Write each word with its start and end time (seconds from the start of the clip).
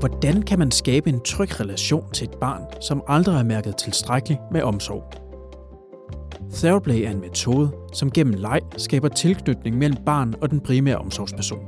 Hvordan 0.00 0.42
kan 0.42 0.58
man 0.58 0.70
skabe 0.70 1.10
en 1.10 1.20
tryg 1.20 1.60
relation 1.60 2.12
til 2.12 2.28
et 2.28 2.34
barn, 2.40 2.62
som 2.80 3.02
aldrig 3.08 3.34
har 3.34 3.44
mærket 3.44 3.76
tilstrækkeligt 3.76 4.40
med 4.52 4.62
omsorg? 4.62 5.04
Theraplay 6.52 7.00
er 7.00 7.10
en 7.10 7.20
metode, 7.20 7.70
som 7.92 8.10
gennem 8.10 8.34
leg 8.34 8.60
skaber 8.76 9.08
tilknytning 9.08 9.78
mellem 9.78 10.04
barn 10.06 10.34
og 10.40 10.50
den 10.50 10.60
primære 10.60 10.96
omsorgsperson. 10.96 11.60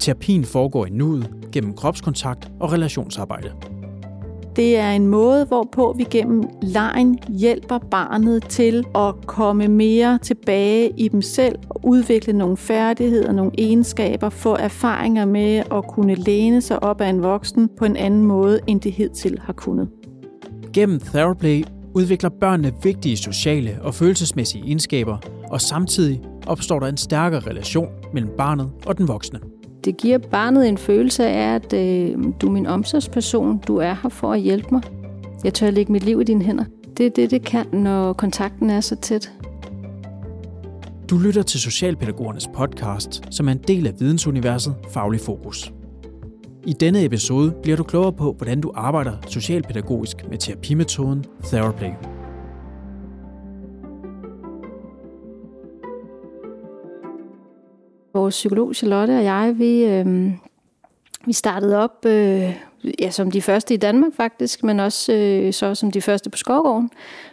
Terapien 0.00 0.44
foregår 0.44 0.86
i 0.86 0.90
nuet 0.90 1.30
gennem 1.52 1.74
kropskontakt 1.74 2.50
og 2.60 2.72
relationsarbejde. 2.72 3.52
Det 4.56 4.76
er 4.76 4.90
en 4.90 5.06
måde, 5.06 5.44
hvorpå 5.44 5.94
vi 5.98 6.04
gennem 6.10 6.44
lejen 6.62 7.18
hjælper 7.28 7.78
barnet 7.78 8.44
til 8.48 8.84
at 8.94 9.14
komme 9.26 9.68
mere 9.68 10.18
tilbage 10.22 10.92
i 10.96 11.08
dem 11.08 11.22
selv 11.22 11.58
og 11.68 11.80
udvikle 11.84 12.32
nogle 12.32 12.56
færdigheder, 12.56 13.32
nogle 13.32 13.50
egenskaber, 13.58 14.28
få 14.28 14.54
erfaringer 14.54 15.24
med 15.24 15.62
at 15.72 15.84
kunne 15.88 16.14
læne 16.14 16.60
sig 16.60 16.82
op 16.82 17.00
af 17.00 17.08
en 17.08 17.22
voksen 17.22 17.68
på 17.78 17.84
en 17.84 17.96
anden 17.96 18.24
måde, 18.24 18.60
end 18.66 18.80
det 18.80 18.92
hidtil 18.92 19.38
har 19.42 19.52
kunnet. 19.52 19.88
Gennem 20.72 21.00
Theraplay 21.00 21.64
udvikler 21.94 22.30
børnene 22.40 22.72
vigtige 22.82 23.16
sociale 23.16 23.78
og 23.82 23.94
følelsesmæssige 23.94 24.64
egenskaber, 24.64 25.18
og 25.50 25.60
samtidig 25.60 26.20
opstår 26.46 26.78
der 26.78 26.86
en 26.86 26.96
stærkere 26.96 27.40
relation 27.40 27.88
mellem 28.12 28.30
barnet 28.38 28.70
og 28.86 28.98
den 28.98 29.08
voksne. 29.08 29.40
Det 29.84 29.96
giver 29.96 30.18
barnet 30.18 30.68
en 30.68 30.78
følelse 30.78 31.26
af, 31.26 31.54
at 31.54 31.72
øh, 31.72 32.18
du 32.40 32.46
er 32.46 32.50
min 32.50 32.66
omsorgsperson, 32.66 33.58
du 33.58 33.76
er 33.76 33.96
her 34.02 34.08
for 34.08 34.32
at 34.32 34.40
hjælpe 34.40 34.68
mig. 34.72 34.82
Jeg 35.44 35.54
tør 35.54 35.70
lægge 35.70 35.92
mit 35.92 36.04
liv 36.04 36.20
i 36.20 36.24
dine 36.24 36.44
hænder. 36.44 36.64
Det 36.96 37.06
er 37.06 37.10
det, 37.10 37.30
det 37.30 37.42
kan, 37.42 37.66
når 37.72 38.12
kontakten 38.12 38.70
er 38.70 38.80
så 38.80 38.96
tæt. 38.96 39.32
Du 41.10 41.18
lytter 41.18 41.42
til 41.42 41.60
Socialpædagogernes 41.60 42.48
podcast, 42.54 43.22
som 43.30 43.48
er 43.48 43.52
en 43.52 43.60
del 43.68 43.86
af 43.86 44.00
vidensuniverset 44.00 44.74
Faglig 44.90 45.20
Fokus. 45.20 45.72
I 46.66 46.72
denne 46.72 47.04
episode 47.04 47.54
bliver 47.62 47.76
du 47.76 47.82
klogere 47.82 48.12
på, 48.12 48.32
hvordan 48.32 48.60
du 48.60 48.72
arbejder 48.74 49.12
socialpædagogisk 49.28 50.16
med 50.28 50.38
terapimetoden 50.38 51.24
Theraplay. 51.44 51.90
Vores 58.30 58.36
psykolog 58.36 58.74
Charlotte 58.74 59.10
og 59.18 59.24
jeg, 59.24 59.54
vi, 59.58 59.84
øh, 59.84 60.32
vi 61.26 61.32
startede 61.32 61.78
op 61.78 62.06
øh, 62.06 62.56
ja, 63.00 63.10
som 63.10 63.30
de 63.30 63.42
første 63.42 63.74
i 63.74 63.76
Danmark 63.76 64.12
faktisk, 64.16 64.64
men 64.64 64.80
også 64.80 65.12
øh, 65.12 65.52
så 65.52 65.74
som 65.74 65.90
de 65.90 66.00
første 66.00 66.30
på 66.30 66.36
Skovgården, 66.36 66.90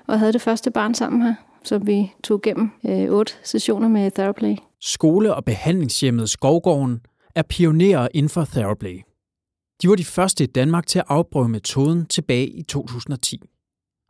og 0.07 0.19
havde 0.19 0.33
det 0.33 0.41
første 0.41 0.71
barn 0.71 0.93
sammen 0.93 1.21
her, 1.21 1.35
som 1.63 1.87
vi 1.87 2.13
tog 2.23 2.41
gennem 2.41 2.71
øh, 2.85 3.11
otte 3.11 3.33
sessioner 3.43 3.87
med 3.87 4.11
Theraplay. 4.11 4.55
Skole- 4.81 5.35
og 5.35 5.45
behandlingshjemmet 5.45 6.29
Skovgården 6.29 6.99
er 7.35 7.43
pionerer 7.43 8.07
inden 8.13 8.29
for 8.29 8.45
Theraplay. 8.45 9.01
De 9.81 9.89
var 9.89 9.95
de 9.95 10.05
første 10.05 10.43
i 10.43 10.47
Danmark 10.47 10.87
til 10.87 10.99
at 10.99 11.05
afprøve 11.07 11.49
metoden 11.49 12.05
tilbage 12.05 12.47
i 12.47 12.63
2010. 12.63 13.41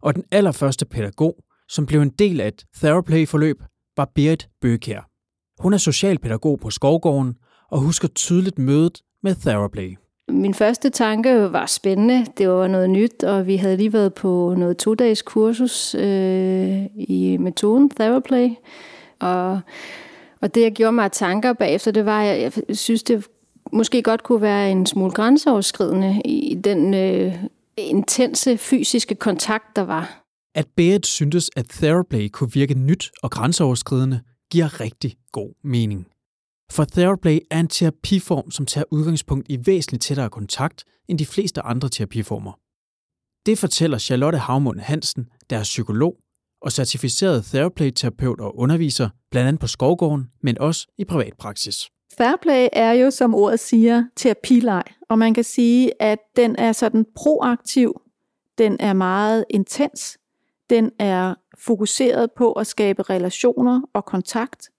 Og 0.01 0.15
den 0.15 0.23
allerførste 0.31 0.85
pædagog, 0.85 1.35
som 1.69 1.85
blev 1.85 2.01
en 2.01 2.09
del 2.09 2.41
af 2.41 2.47
et 2.47 2.65
Theraplay-forløb, 2.77 3.57
var 3.97 4.11
Berit 4.15 4.49
Bøkær. 4.61 5.16
Hun 5.59 5.73
er 5.73 5.77
socialpædagog 5.77 6.59
på 6.59 6.69
Skovgården 6.69 7.35
og 7.71 7.79
husker 7.79 8.07
tydeligt 8.07 8.59
mødet 8.59 9.01
med 9.23 9.35
Theraplay. 9.35 9.97
Min 10.29 10.53
første 10.53 10.89
tanke 10.89 11.53
var 11.53 11.65
spændende. 11.65 12.25
Det 12.37 12.49
var 12.49 12.67
noget 12.67 12.89
nyt, 12.89 13.23
og 13.23 13.47
vi 13.47 13.55
havde 13.55 13.77
lige 13.77 13.93
været 13.93 14.13
på 14.13 14.55
noget 14.57 14.77
to-dages 14.77 15.21
kursus 15.21 15.95
øh, 15.95 16.85
i 16.95 17.37
metoden 17.39 17.89
Theraplay. 17.89 18.49
Og, 19.19 19.59
og 20.41 20.55
det, 20.55 20.61
jeg 20.61 20.71
gjorde 20.71 20.91
mig 20.91 21.11
tanker 21.11 21.53
bagefter, 21.53 21.91
det 21.91 22.05
var, 22.05 22.21
at 22.23 22.41
jeg 22.41 22.77
synes, 22.77 23.03
det 23.03 23.27
måske 23.73 24.01
godt 24.01 24.23
kunne 24.23 24.41
være 24.41 24.71
en 24.71 24.85
smule 24.85 25.11
grænseoverskridende 25.11 26.21
i 26.25 26.55
den 26.63 26.93
øh, 26.93 27.33
intense 27.77 28.57
fysiske 28.57 29.15
kontakt, 29.15 29.75
der 29.75 29.81
var. 29.81 30.23
At 30.55 30.67
Berit 30.75 31.05
syntes, 31.05 31.49
at 31.55 31.65
Theraplay 31.69 32.29
kunne 32.29 32.51
virke 32.53 32.73
nyt 32.73 33.11
og 33.23 33.31
grænseoverskridende, 33.31 34.19
giver 34.51 34.79
rigtig 34.79 35.17
god 35.31 35.53
mening. 35.63 36.07
For 36.71 36.85
Theraplay 36.85 37.39
er 37.51 37.59
en 37.59 37.67
terapiform, 37.67 38.51
som 38.51 38.65
tager 38.65 38.85
udgangspunkt 38.91 39.45
i 39.49 39.59
væsentligt 39.65 40.03
tættere 40.03 40.29
kontakt 40.29 40.83
end 41.07 41.19
de 41.19 41.25
fleste 41.25 41.61
andre 41.61 41.89
terapiformer. 41.89 42.59
Det 43.45 43.59
fortæller 43.59 43.97
Charlotte 43.97 44.37
Havmund 44.37 44.79
Hansen, 44.79 45.29
der 45.49 45.57
er 45.57 45.63
psykolog 45.63 46.17
og 46.61 46.71
certificeret 46.71 47.45
Theraplay-terapeut 47.45 48.39
og 48.39 48.57
underviser, 48.57 49.09
blandt 49.31 49.47
andet 49.47 49.59
på 49.59 49.67
Skovgården, 49.67 50.27
men 50.41 50.57
også 50.57 50.87
i 50.97 51.05
privatpraksis. 51.05 51.89
Fairplay 52.17 52.67
er 52.73 52.91
jo, 52.91 53.11
som 53.11 53.35
ordet 53.35 53.59
siger, 53.59 54.03
terapileg, 54.15 54.83
og 55.09 55.19
man 55.19 55.33
kan 55.33 55.43
sige, 55.43 56.01
at 56.01 56.19
den 56.35 56.55
er 56.55 56.71
sådan 56.71 57.05
proaktiv, 57.15 58.01
den 58.57 58.77
er 58.79 58.93
meget 58.93 59.45
intens, 59.49 60.17
den 60.69 60.91
er 60.99 61.35
fokuseret 61.65 62.31
på 62.31 62.51
at 62.51 62.67
skabe 62.67 63.03
relationer 63.03 63.81
og 63.93 64.05
kontakt, 64.05 64.69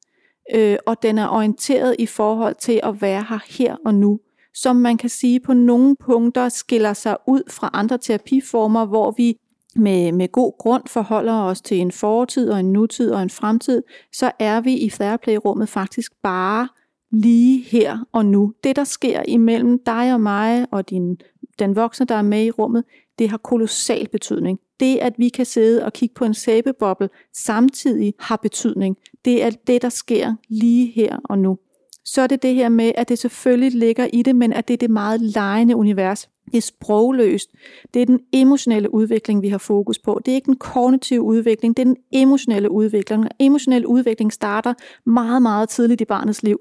øh, 0.55 0.77
og 0.87 1.03
den 1.03 1.19
er 1.19 1.29
orienteret 1.29 1.97
i 1.99 2.07
forhold 2.07 2.55
til 2.55 2.81
at 2.83 3.03
være 3.03 3.25
her 3.29 3.45
her 3.59 3.77
og 3.87 3.95
nu, 3.95 4.21
som 4.55 4.77
man 4.77 4.97
kan 4.97 5.09
sige 5.09 5.41
på 5.41 5.53
nogle 5.53 5.97
punkter 5.97 6.49
skiller 6.49 6.93
sig 6.93 7.17
ud 7.27 7.43
fra 7.51 7.71
andre 7.73 7.99
terapiformer, 7.99 8.85
hvor 8.85 9.11
vi 9.11 9.39
med, 9.77 10.13
med 10.13 10.33
god 10.33 10.59
grund 10.59 10.83
forholder 10.87 11.43
os 11.43 11.61
til 11.61 11.81
en 11.81 11.93
fortid 11.93 12.51
og 12.51 12.61
en 12.61 12.73
nutid 12.73 13.11
og 13.11 13.23
en 13.23 13.31
fremtid, 13.31 13.83
så 14.13 14.33
er 14.39 14.61
vi 14.61 14.75
i 14.75 14.91
Fairplay-rummet 14.91 15.69
faktisk 15.69 16.13
bare 16.23 16.69
lige 17.11 17.63
her 17.63 17.99
og 18.13 18.27
nu. 18.27 18.53
Det, 18.65 18.77
der 18.77 18.85
sker 18.85 19.23
imellem 19.29 19.79
dig 19.87 20.15
og 20.15 20.21
mig 20.21 20.67
og 20.71 20.91
din, 20.91 21.17
den 21.59 21.77
voksne, 21.77 22.07
der 22.07 22.15
er 22.15 22.23
med 22.23 22.45
i 22.45 22.51
rummet, 22.51 22.85
det 23.19 23.29
har 23.29 23.37
kolossal 23.37 24.09
betydning. 24.09 24.59
Det, 24.81 24.97
at 24.97 25.13
vi 25.19 25.29
kan 25.29 25.45
sidde 25.45 25.85
og 25.85 25.93
kigge 25.93 26.15
på 26.15 26.25
en 26.25 26.35
sæbeboble 26.35 27.09
samtidig 27.35 28.15
har 28.19 28.37
betydning. 28.37 28.97
Det 29.25 29.43
er 29.43 29.51
det, 29.51 29.83
der 29.83 29.89
sker 29.89 30.35
lige 30.49 30.87
her 30.87 31.17
og 31.25 31.39
nu. 31.39 31.59
Så 32.05 32.23
er 32.23 32.27
det 32.27 32.43
det 32.43 32.55
her 32.55 32.69
med, 32.69 32.93
at 32.95 33.09
det 33.09 33.19
selvfølgelig 33.19 33.73
ligger 33.75 34.09
i 34.13 34.23
det, 34.23 34.37
men 34.37 34.53
at 34.53 34.69
det 34.69 34.75
er 34.75 34.79
det 34.79 34.91
meget 34.91 35.21
lejende 35.21 35.77
univers. 35.77 36.29
Det 36.47 36.57
er 36.57 36.63
sprogløst. 36.63 37.51
Det 37.95 38.03
er 38.03 38.07
den 38.07 38.21
emotionelle 38.33 38.95
udvikling, 38.95 39.43
vi 39.43 39.49
har 39.49 39.59
fokus 39.59 39.99
på. 39.99 40.21
Det 40.27 40.33
er 40.33 40.35
ikke 40.35 40.47
den 40.47 40.57
kognitive 40.57 41.23
udvikling, 41.23 41.77
det 41.77 41.83
er 41.83 41.87
den 41.87 41.97
emotionelle 42.13 42.71
udvikling. 42.71 43.25
Emotionel 43.39 43.87
udvikling 43.87 44.33
starter 44.33 44.75
meget, 45.07 45.43
meget 45.43 45.69
tidligt 45.69 46.01
i 46.01 46.05
barnets 46.05 46.43
liv. 46.43 46.61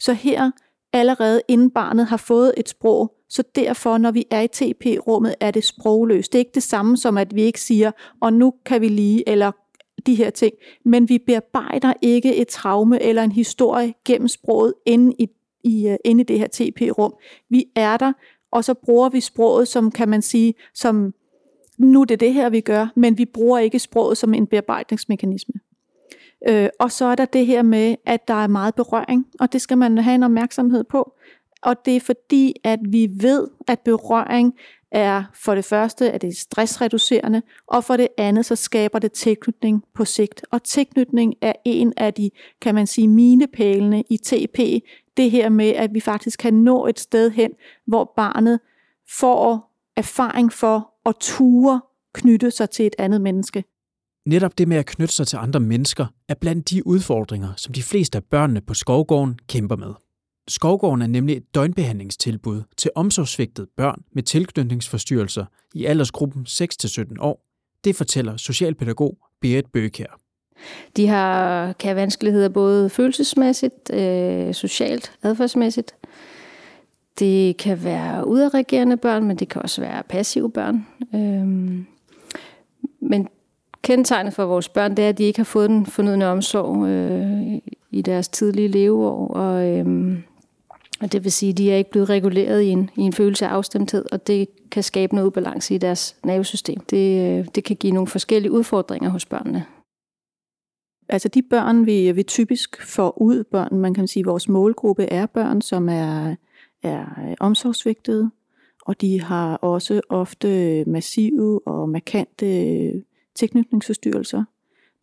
Så 0.00 0.12
her, 0.12 0.50
allerede 0.92 1.42
inden 1.48 1.70
barnet 1.70 2.06
har 2.06 2.16
fået 2.16 2.54
et 2.56 2.68
sprog, 2.68 3.14
så 3.28 3.42
derfor, 3.54 3.98
når 3.98 4.10
vi 4.10 4.24
er 4.30 4.40
i 4.40 4.48
TP-rummet, 4.48 5.34
er 5.40 5.50
det 5.50 5.64
sprogløst. 5.64 6.32
Det 6.32 6.38
er 6.38 6.40
ikke 6.40 6.54
det 6.54 6.62
samme 6.62 6.96
som, 6.96 7.18
at 7.18 7.34
vi 7.34 7.42
ikke 7.42 7.60
siger, 7.60 7.90
og 8.20 8.32
nu 8.32 8.54
kan 8.64 8.80
vi 8.80 8.88
lige, 8.88 9.28
eller 9.28 9.52
de 10.06 10.14
her 10.14 10.30
ting. 10.30 10.54
Men 10.84 11.08
vi 11.08 11.18
bearbejder 11.18 11.92
ikke 12.02 12.36
et 12.36 12.48
traume 12.48 13.02
eller 13.02 13.22
en 13.22 13.32
historie 13.32 13.94
gennem 14.04 14.28
sproget 14.28 14.74
inde 14.86 15.14
i, 15.18 15.28
i, 15.64 15.88
øh, 15.88 15.96
inde 16.04 16.20
i 16.20 16.24
det 16.24 16.38
her 16.38 16.46
TP-rum. 16.46 17.14
Vi 17.50 17.64
er 17.76 17.96
der, 17.96 18.12
og 18.52 18.64
så 18.64 18.74
bruger 18.74 19.08
vi 19.08 19.20
sproget 19.20 19.68
som, 19.68 19.90
kan 19.90 20.08
man 20.08 20.22
sige, 20.22 20.54
som 20.74 21.14
nu 21.78 22.00
er 22.00 22.04
det 22.04 22.20
det 22.20 22.34
her, 22.34 22.50
vi 22.50 22.60
gør, 22.60 22.86
men 22.96 23.18
vi 23.18 23.24
bruger 23.24 23.58
ikke 23.58 23.78
sproget 23.78 24.18
som 24.18 24.34
en 24.34 24.46
bearbejdningsmekanisme. 24.46 25.54
Øh, 26.48 26.68
og 26.80 26.92
så 26.92 27.04
er 27.04 27.14
der 27.14 27.24
det 27.24 27.46
her 27.46 27.62
med, 27.62 27.96
at 28.06 28.28
der 28.28 28.34
er 28.34 28.46
meget 28.46 28.74
berøring, 28.74 29.26
og 29.40 29.52
det 29.52 29.60
skal 29.60 29.78
man 29.78 29.98
have 29.98 30.14
en 30.14 30.22
opmærksomhed 30.22 30.84
på. 30.84 31.12
Og 31.62 31.76
det 31.84 31.96
er 31.96 32.00
fordi, 32.00 32.54
at 32.64 32.78
vi 32.82 33.08
ved, 33.12 33.48
at 33.68 33.80
berøring 33.80 34.54
er 34.90 35.24
for 35.34 35.54
det 35.54 35.64
første, 35.64 36.10
at 36.12 36.22
det 36.22 36.28
er 36.28 36.34
stressreducerende, 36.34 37.42
og 37.66 37.84
for 37.84 37.96
det 37.96 38.08
andet, 38.18 38.46
så 38.46 38.56
skaber 38.56 38.98
det 38.98 39.12
tilknytning 39.12 39.84
på 39.94 40.04
sigt. 40.04 40.44
Og 40.50 40.62
tilknytning 40.62 41.34
er 41.40 41.52
en 41.64 41.92
af 41.96 42.14
de, 42.14 42.30
kan 42.60 42.74
man 42.74 42.86
sige, 42.86 43.08
minepælene 43.08 44.04
i 44.10 44.16
TP. 44.16 44.84
Det 45.16 45.30
her 45.30 45.48
med, 45.48 45.68
at 45.68 45.94
vi 45.94 46.00
faktisk 46.00 46.38
kan 46.38 46.54
nå 46.54 46.86
et 46.86 47.00
sted 47.00 47.30
hen, 47.30 47.50
hvor 47.86 48.12
barnet 48.16 48.60
får 49.18 49.74
erfaring 49.96 50.52
for 50.52 50.90
at 51.06 51.14
ture 51.20 51.80
knytte 52.12 52.50
sig 52.50 52.70
til 52.70 52.86
et 52.86 52.94
andet 52.98 53.20
menneske. 53.20 53.64
Netop 54.26 54.58
det 54.58 54.68
med 54.68 54.76
at 54.76 54.86
knytte 54.86 55.14
sig 55.14 55.26
til 55.26 55.36
andre 55.36 55.60
mennesker 55.60 56.06
er 56.28 56.34
blandt 56.34 56.70
de 56.70 56.86
udfordringer, 56.86 57.48
som 57.56 57.72
de 57.72 57.82
fleste 57.82 58.18
af 58.18 58.24
børnene 58.24 58.60
på 58.60 58.74
Skovgården 58.74 59.38
kæmper 59.48 59.76
med. 59.76 59.94
Skovgården 60.48 61.02
er 61.02 61.06
nemlig 61.06 61.36
et 61.36 61.54
døgnbehandlingstilbud 61.54 62.62
til 62.76 62.90
omsorgsvigtede 62.94 63.66
børn 63.76 64.02
med 64.12 64.22
tilknytningsforstyrrelser 64.22 65.44
i 65.74 65.84
aldersgruppen 65.84 66.46
6-17 66.48 67.14
år. 67.20 67.44
Det 67.84 67.96
fortæller 67.96 68.36
socialpædagog 68.36 69.18
Berit 69.40 69.66
Bøkær. 69.72 70.18
De 70.96 71.06
har, 71.06 71.72
kan 71.72 71.88
have 71.88 71.96
vanskeligheder 71.96 72.48
både 72.48 72.90
følelsesmæssigt, 72.90 73.92
øh, 73.92 74.54
socialt, 74.54 75.12
adfærdsmæssigt. 75.22 75.94
Det 77.18 77.56
kan 77.56 77.84
være 77.84 78.26
udadreagerende 78.26 78.96
børn, 78.96 79.24
men 79.24 79.36
det 79.36 79.48
kan 79.48 79.62
også 79.62 79.80
være 79.80 80.02
passive 80.02 80.50
børn. 80.50 80.86
Øh, 81.14 81.48
men 83.00 83.28
kendetegnet 83.88 84.32
for 84.32 84.44
vores 84.44 84.68
børn, 84.68 84.96
det 84.96 85.04
er, 85.04 85.08
at 85.08 85.18
de 85.18 85.24
ikke 85.24 85.38
har 85.38 85.44
fået 85.44 85.70
den 85.70 85.86
fornødne 85.86 86.26
omsorg 86.26 86.86
øh, 86.86 87.58
i 87.90 88.02
deres 88.02 88.28
tidlige 88.28 88.68
leveår. 88.68 89.28
Og, 89.28 89.68
øh, 89.68 89.86
Og 91.00 91.12
det 91.12 91.24
vil 91.24 91.32
sige, 91.32 91.50
at 91.50 91.58
de 91.58 91.72
er 91.72 91.76
ikke 91.76 91.90
blevet 91.90 92.08
reguleret 92.08 92.62
i 92.62 92.68
en, 92.68 92.90
i 92.96 93.00
en 93.00 93.12
følelse 93.12 93.46
af 93.46 93.50
afstemthed, 93.50 94.04
og 94.12 94.26
det 94.26 94.48
kan 94.70 94.82
skabe 94.82 95.14
noget 95.14 95.26
ubalance 95.26 95.74
i 95.74 95.78
deres 95.78 96.16
nervesystem. 96.24 96.80
Det, 96.80 97.38
øh, 97.38 97.46
det 97.54 97.64
kan 97.64 97.76
give 97.76 97.92
nogle 97.92 98.06
forskellige 98.06 98.52
udfordringer 98.52 99.10
hos 99.10 99.26
børnene. 99.26 99.64
Altså 101.08 101.28
de 101.28 101.42
børn, 101.42 101.86
vi, 101.86 102.12
vi 102.12 102.22
typisk 102.22 102.82
får 102.82 103.22
ud, 103.22 103.44
børn, 103.44 103.78
man 103.78 103.94
kan 103.94 104.06
sige, 104.06 104.24
vores 104.24 104.48
målgruppe 104.48 105.04
er 105.04 105.26
børn, 105.26 105.60
som 105.60 105.88
er, 105.88 106.34
er 106.82 107.34
omsorgsvigtede, 107.40 108.30
og 108.82 109.00
de 109.00 109.20
har 109.20 109.56
også 109.56 110.00
ofte 110.08 110.84
massive 110.86 111.66
og 111.66 111.88
markante 111.88 112.46
tilknytningsforstyrrelser. 113.38 114.44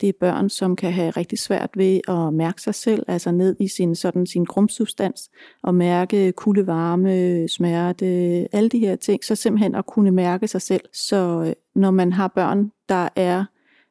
Det 0.01 0.09
er 0.09 0.13
børn, 0.19 0.49
som 0.49 0.75
kan 0.75 0.93
have 0.93 1.09
rigtig 1.09 1.39
svært 1.39 1.69
ved 1.75 2.01
at 2.07 2.33
mærke 2.33 2.61
sig 2.61 2.75
selv, 2.75 3.03
altså 3.07 3.31
ned 3.31 3.55
i 3.59 3.67
sin, 3.67 3.95
sådan, 3.95 4.25
sin 4.25 4.43
grundsubstans, 4.43 5.29
og 5.63 5.75
mærke 5.75 6.31
kulde, 6.31 6.67
varme, 6.67 7.47
smerte, 7.47 8.05
alle 8.51 8.69
de 8.69 8.79
her 8.79 8.95
ting, 8.95 9.23
så 9.23 9.35
simpelthen 9.35 9.75
at 9.75 9.85
kunne 9.85 10.11
mærke 10.11 10.47
sig 10.47 10.61
selv. 10.61 10.81
Så 10.93 11.43
øh, 11.47 11.53
når 11.75 11.91
man 11.91 12.13
har 12.13 12.27
børn, 12.27 12.71
der 12.89 13.09
er 13.15 13.45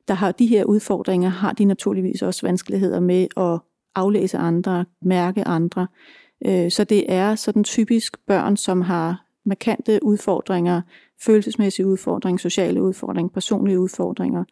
der 0.08 0.14
har 0.14 0.32
de 0.32 0.46
her 0.46 0.64
udfordringer, 0.64 1.28
har 1.28 1.52
de 1.52 1.64
naturligvis 1.64 2.22
også 2.22 2.46
vanskeligheder 2.46 3.00
med 3.00 3.26
at 3.36 3.60
aflæse 3.94 4.38
andre, 4.38 4.84
mærke 5.02 5.44
andre. 5.44 5.86
Øh, 6.46 6.70
så 6.70 6.84
det 6.84 7.12
er 7.12 7.34
sådan 7.34 7.64
typisk 7.64 8.16
børn, 8.26 8.56
som 8.56 8.80
har 8.80 9.26
markante 9.44 10.00
udfordringer, 10.02 10.82
følelsesmæssige 11.22 11.86
udfordringer, 11.86 12.38
sociale 12.38 12.82
udfordringer, 12.82 13.30
personlige 13.30 13.80
udfordringer. 13.80 14.44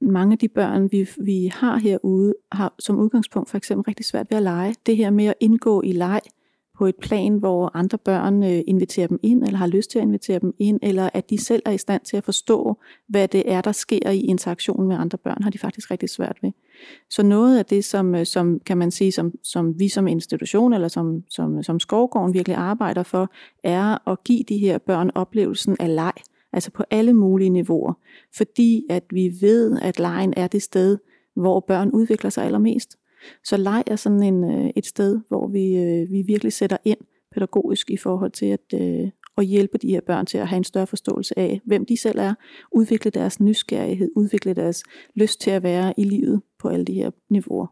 Mange 0.00 0.32
af 0.32 0.38
de 0.38 0.48
børn, 0.48 0.92
vi, 0.92 1.08
vi 1.20 1.50
har 1.54 1.76
herude, 1.76 2.34
har 2.52 2.74
som 2.78 2.98
udgangspunkt 2.98 3.50
for 3.50 3.56
eksempel 3.56 3.84
rigtig 3.84 4.06
svært 4.06 4.26
ved 4.30 4.36
at 4.36 4.42
lege. 4.42 4.74
Det 4.86 4.96
her 4.96 5.10
med 5.10 5.24
at 5.24 5.34
indgå 5.40 5.82
i 5.82 5.92
leg, 5.92 6.20
på 6.78 6.86
et 6.86 6.96
plan, 6.96 7.38
hvor 7.38 7.70
andre 7.74 7.98
børn 7.98 8.42
øh, 8.42 8.60
inviterer 8.66 9.06
dem 9.06 9.20
ind, 9.22 9.44
eller 9.44 9.58
har 9.58 9.66
lyst 9.66 9.90
til 9.90 9.98
at 9.98 10.02
invitere 10.02 10.38
dem 10.38 10.54
ind, 10.58 10.78
eller 10.82 11.10
at 11.14 11.30
de 11.30 11.38
selv 11.38 11.62
er 11.66 11.70
i 11.70 11.78
stand 11.78 12.02
til 12.04 12.16
at 12.16 12.24
forstå, 12.24 12.78
hvad 13.08 13.28
det 13.28 13.52
er, 13.52 13.60
der 13.60 13.72
sker 13.72 14.10
i 14.10 14.20
interaktionen 14.20 14.88
med 14.88 14.96
andre 14.96 15.18
børn, 15.18 15.42
har 15.42 15.50
de 15.50 15.58
faktisk 15.58 15.90
rigtig 15.90 16.08
svært 16.08 16.38
ved. 16.42 16.50
Så 17.10 17.22
noget 17.22 17.58
af 17.58 17.66
det, 17.66 17.84
som, 17.84 18.14
øh, 18.14 18.26
som 18.26 18.60
kan 18.66 18.78
man 18.78 18.90
sige, 18.90 19.12
som, 19.12 19.32
som 19.42 19.78
vi 19.78 19.88
som 19.88 20.06
institution, 20.06 20.72
eller 20.72 20.88
som, 20.88 21.22
som, 21.30 21.62
som 21.62 21.80
Skovgården 21.80 22.34
virkelig 22.34 22.56
arbejder 22.56 23.02
for, 23.02 23.32
er 23.64 24.08
at 24.10 24.24
give 24.24 24.42
de 24.48 24.58
her 24.58 24.78
børn 24.78 25.10
oplevelsen 25.14 25.76
af 25.80 25.94
leg, 25.94 26.12
altså 26.52 26.70
på 26.70 26.84
alle 26.90 27.14
mulige 27.14 27.50
niveauer. 27.50 27.92
Fordi 28.36 28.84
at 28.90 29.04
vi 29.10 29.32
ved, 29.40 29.78
at 29.82 29.98
lejen 29.98 30.34
er 30.36 30.46
det 30.46 30.62
sted, 30.62 30.98
hvor 31.36 31.60
børn 31.60 31.90
udvikler 31.90 32.30
sig 32.30 32.44
allermest. 32.44 32.98
Så 33.44 33.56
leg 33.56 33.82
er 33.86 33.96
sådan 33.96 34.22
en, 34.22 34.44
øh, 34.44 34.70
et 34.76 34.86
sted, 34.86 35.20
hvor 35.28 35.48
vi, 35.48 35.76
øh, 35.76 36.10
vi 36.10 36.22
virkelig 36.22 36.52
sætter 36.52 36.76
ind 36.84 36.98
pædagogisk 37.34 37.90
i 37.90 37.96
forhold 37.96 38.30
til 38.30 38.46
at, 38.46 38.74
øh, 38.74 39.10
at 39.38 39.44
hjælpe 39.44 39.78
de 39.78 39.88
her 39.88 40.00
børn 40.06 40.26
til 40.26 40.38
at 40.38 40.48
have 40.48 40.56
en 40.56 40.64
større 40.64 40.86
forståelse 40.86 41.38
af, 41.38 41.60
hvem 41.64 41.86
de 41.86 41.96
selv 41.96 42.18
er, 42.18 42.34
udvikle 42.72 43.10
deres 43.10 43.40
nysgerrighed, 43.40 44.10
udvikle 44.16 44.54
deres 44.54 44.82
lyst 45.14 45.40
til 45.40 45.50
at 45.50 45.62
være 45.62 45.94
i 45.96 46.04
livet 46.04 46.42
på 46.58 46.68
alle 46.68 46.84
de 46.84 46.92
her 46.92 47.10
niveauer. 47.30 47.66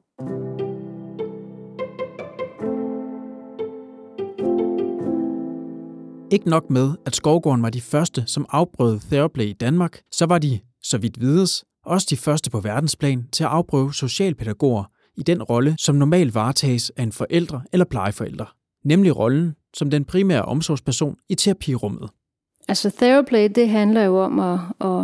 Ikke 6.31 6.49
nok 6.51 6.71
med, 6.71 6.91
at 7.07 7.17
Skovgården 7.17 7.63
var 7.63 7.71
de 7.71 7.81
første, 7.81 8.25
som 8.27 8.47
afprøvede 8.49 9.01
Theraplay 9.11 9.45
i 9.45 9.53
Danmark, 9.53 10.01
så 10.13 10.27
var 10.27 10.39
de, 10.39 10.61
så 10.83 10.99
vidt 10.99 11.21
vides, 11.21 11.65
også 11.85 12.07
de 12.11 12.17
første 12.17 12.51
på 12.51 12.61
verdensplan 12.61 13.29
til 13.33 13.45
at 13.45 13.51
afprøve 13.51 13.95
socialpædagoger 13.95 14.85
i 15.17 15.23
den 15.23 15.43
rolle, 15.43 15.75
som 15.79 15.95
normalt 15.95 16.35
varetages 16.35 16.93
af 16.97 17.03
en 17.03 17.13
forældre 17.13 17.63
eller 17.73 17.85
plejeforælder, 17.85 18.55
nemlig 18.85 19.17
rollen 19.17 19.55
som 19.75 19.91
den 19.91 20.05
primære 20.05 20.43
omsorgsperson 20.43 21.17
i 21.29 21.35
terapirummet. 21.35 22.11
Altså 22.69 22.91
Theraplay, 22.91 23.49
det 23.55 23.69
handler 23.69 24.03
jo 24.03 24.19
om 24.19 24.39
at, 24.41 24.59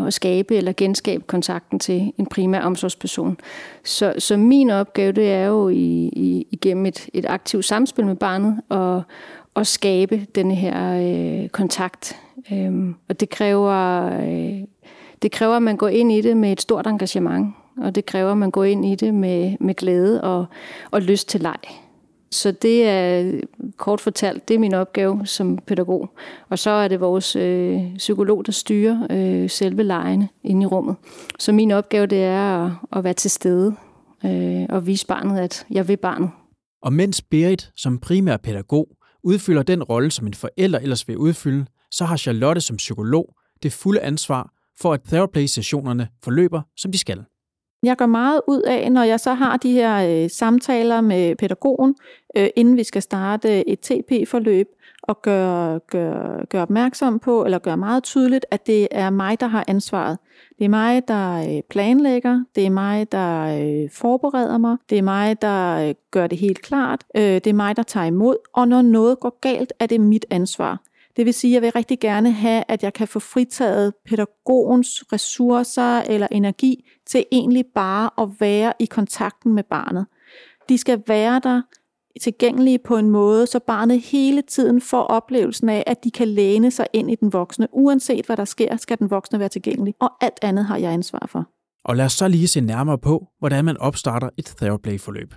at 0.07 0.15
skabe 0.15 0.57
eller 0.57 0.73
genskabe 0.77 1.25
kontakten 1.27 1.79
til 1.79 2.13
en 2.19 2.27
primær 2.27 2.61
omsorgsperson. 2.61 3.37
Så, 3.85 4.15
så 4.19 4.37
min 4.37 4.71
opgave, 4.71 5.13
det 5.13 5.31
er 5.31 5.47
jo 5.47 5.69
i, 5.69 6.11
i, 6.13 6.47
igennem 6.51 6.87
et, 6.87 7.09
et 7.15 7.27
aktivt 7.29 7.65
samspil 7.65 8.07
med 8.07 8.17
barnet 8.17 8.61
og 8.69 9.03
at 9.57 9.67
skabe 9.67 10.27
denne 10.35 10.55
her 10.55 11.01
øh, 11.43 11.49
kontakt. 11.49 12.17
Øhm, 12.53 12.95
og 13.09 13.21
det 13.21 13.31
kræver, 13.31 14.05
øh, 14.21 14.67
det 15.23 15.33
kræver, 15.33 15.57
at 15.57 15.63
man 15.63 15.77
går 15.77 15.89
ind 15.89 16.13
i 16.13 16.21
det 16.21 16.37
med 16.37 16.53
et 16.53 16.61
stort 16.61 16.87
engagement 16.87 17.55
og 17.79 17.95
det 17.95 18.07
kræver, 18.07 18.31
at 18.31 18.39
man 18.39 18.51
går 18.51 18.65
ind 18.65 18.87
i 18.87 18.95
det 18.95 19.15
med, 19.15 19.57
med 19.61 19.75
glæde 19.75 20.23
og, 20.23 20.47
og 20.91 21.03
lyst 21.03 21.29
til 21.29 21.41
leg. 21.41 21.59
Så 22.31 22.53
det 22.53 22.89
er 22.89 23.33
kort 23.77 24.01
fortalt, 24.01 24.49
det 24.49 24.55
er 24.55 24.59
min 24.59 24.75
opgave 24.75 25.27
som 25.27 25.59
pædagog. 25.59 26.11
Og 26.49 26.59
så 26.59 26.71
er 26.71 26.89
det 26.89 27.01
vores 27.01 27.37
øh, 27.37 27.81
psykolog, 27.97 28.47
der 28.47 28.53
styrer 28.53 29.07
øh, 29.11 29.51
selve 29.51 29.83
lejene 29.83 30.29
inde 30.45 30.63
i 30.63 30.67
rummet. 30.67 30.97
Så 31.39 31.53
min 31.53 31.71
opgave 31.71 32.07
det 32.07 32.25
er 32.25 32.67
at, 32.67 32.73
at 32.93 33.05
være 33.05 33.15
til 33.15 33.31
stede 33.31 33.75
øh, 34.25 34.67
og 34.69 34.87
vise 34.87 35.07
barnet, 35.07 35.39
at 35.39 35.67
jeg 35.71 35.89
vil 35.89 35.97
barnet. 35.97 36.31
Og 36.83 36.93
mens 36.93 37.23
Berit 37.23 37.71
som 37.77 37.99
primær 37.99 38.37
pædagog 38.37 38.89
udfylder 39.25 39.63
den 39.63 39.83
rolle, 39.83 40.11
som 40.11 40.27
en 40.27 40.35
forælder 40.35 40.79
ellers 40.79 41.09
vil 41.09 41.17
udfylde, 41.17 41.67
så 41.91 42.05
har 42.05 42.17
Charlotte 42.17 42.61
som 42.61 42.77
psykolog 42.77 43.35
det 43.63 43.73
fulde 43.73 44.01
ansvar 44.01 44.51
for, 44.81 44.93
at 44.93 45.01
therapy-sessionerne 45.03 46.09
forløber, 46.25 46.63
som 46.77 46.93
de 46.93 46.99
skal. 46.99 47.25
Jeg 47.83 47.97
gør 47.97 48.07
meget 48.07 48.41
ud 48.49 48.63
af, 48.63 48.93
når 48.93 49.03
jeg 49.03 49.21
så 49.21 49.35
har 49.35 49.57
de 49.57 49.73
her 49.73 50.23
øh, 50.25 50.31
samtaler 50.31 51.01
med 51.01 51.37
pædagogen, 51.37 51.95
øh, 52.37 52.49
inden 52.57 52.77
vi 52.77 52.85
skal 52.85 53.03
starte 53.03 53.69
et 53.69 53.81
TP-forløb, 53.81 54.67
og 55.03 55.23
gøre 55.23 55.79
gør, 55.79 56.45
gør 56.45 56.63
opmærksom 56.63 57.19
på, 57.19 57.45
eller 57.45 57.59
gøre 57.59 57.77
meget 57.77 58.03
tydeligt, 58.03 58.47
at 58.51 58.67
det 58.67 58.89
er 58.91 59.11
mig, 59.11 59.41
der 59.41 59.47
har 59.47 59.65
ansvaret. 59.69 60.19
Det 60.59 60.65
er 60.65 60.69
mig, 60.69 61.09
der 61.09 61.57
øh, 61.57 61.63
planlægger, 61.71 62.45
det 62.55 62.67
er 62.67 62.71
mig, 62.71 63.13
der 63.13 63.43
øh, 63.43 63.91
forbereder 63.93 64.59
mig, 64.59 64.77
det 64.91 64.99
er 64.99 65.03
mig, 65.03 65.43
der 65.43 65.89
øh, 65.89 65.95
gør 66.11 66.27
det 66.27 66.39
helt 66.39 66.63
klart, 66.63 67.05
øh, 67.17 67.23
det 67.23 67.47
er 67.47 67.53
mig, 67.53 67.77
der 67.77 67.83
tager 67.83 68.07
imod, 68.07 68.37
og 68.53 68.69
når 68.69 68.83
noget 68.83 69.21
går 69.21 69.39
galt, 69.41 69.73
er 69.81 69.87
det 69.87 70.01
mit 70.01 70.27
ansvar. 70.31 70.83
Det 71.17 71.27
vil 71.27 71.35
sige, 71.35 71.51
at 71.51 71.55
jeg 71.55 71.63
vil 71.63 71.73
rigtig 71.73 72.01
gerne 72.01 72.33
have, 72.33 72.65
at 72.69 72.83
jeg 72.83 72.93
kan 72.93 73.09
få 73.09 73.19
fritaget 73.19 73.95
pædagogens 74.07 75.05
ressourcer 75.13 75.99
eller 75.99 76.29
energi 76.31 76.91
til 77.07 77.25
egentlig 77.33 77.65
bare 77.75 78.11
at 78.19 78.29
være 78.41 78.73
i 78.79 78.85
kontakten 78.85 79.55
med 79.55 79.63
barnet. 79.63 80.07
De 80.69 80.79
skal 80.79 81.03
være 81.07 81.41
der 81.45 81.63
tilgængelige 82.21 82.79
på 82.79 82.97
en 82.97 83.11
måde, 83.11 83.47
så 83.47 83.59
barnet 83.59 84.01
hele 84.01 84.43
tiden 84.43 84.81
får 84.81 85.03
oplevelsen 85.03 85.69
af, 85.69 85.85
at 85.87 86.05
de 86.05 86.11
kan 86.11 86.29
læne 86.29 86.71
sig 86.71 86.87
ind 86.93 87.11
i 87.11 87.15
den 87.15 87.33
voksne. 87.33 87.69
Uanset 87.73 88.27
hvad 88.27 88.37
der 88.37 88.45
sker, 88.45 88.77
skal 88.77 88.99
den 88.99 89.11
voksne 89.11 89.39
være 89.39 89.49
tilgængelig. 89.49 89.95
Og 90.01 90.11
alt 90.21 90.39
andet 90.43 90.65
har 90.65 90.77
jeg 90.77 90.93
ansvar 90.93 91.27
for. 91.29 91.49
Og 91.85 91.97
lad 91.97 92.05
os 92.05 92.13
så 92.13 92.29
lige 92.29 92.49
se 92.49 92.61
nærmere 92.61 92.99
på, 92.99 93.27
hvordan 93.39 93.65
man 93.65 93.77
opstarter 93.79 94.31
et 94.39 94.45
therapy-forløb. 94.45 95.35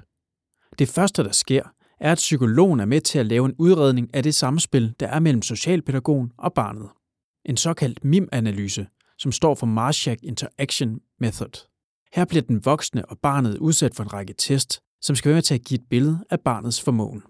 Det 0.80 0.88
første, 0.88 1.24
der 1.24 1.32
sker, 1.32 1.64
er, 2.00 2.12
at 2.12 2.18
psykologen 2.18 2.80
er 2.80 2.86
med 2.86 3.02
til 3.02 3.20
at 3.20 3.26
lave 3.26 3.46
en 3.46 3.56
udredning 3.58 4.10
af 4.14 4.24
det 4.24 4.36
samspil, 4.36 4.94
der 5.00 5.08
er 5.08 5.20
mellem 5.20 5.42
socialpædagogen 5.42 6.32
og 6.38 6.54
barnet. 6.54 6.90
En 7.46 7.58
såkaldt 7.58 8.06
MIM-analyse, 8.06 8.88
som 9.18 9.32
står 9.32 9.56
for 9.56 9.66
Marshak 9.66 10.18
Interaction 10.24 11.00
Method. 11.20 11.68
Her 12.14 12.26
bliver 12.26 12.42
den 12.42 12.66
voksne 12.66 13.06
og 13.06 13.18
barnet 13.20 13.58
udsat 13.58 13.96
for 13.96 14.04
en 14.04 14.14
række 14.14 14.34
test, 14.34 14.82
som 15.02 15.16
skal 15.16 15.30
være 15.30 15.36
med 15.36 15.42
til 15.42 15.56
at 15.56 15.64
give 15.64 15.80
et 15.80 15.86
billede 15.90 16.20
af 16.30 16.40
barnets 16.40 16.82
formåen. 16.82 17.24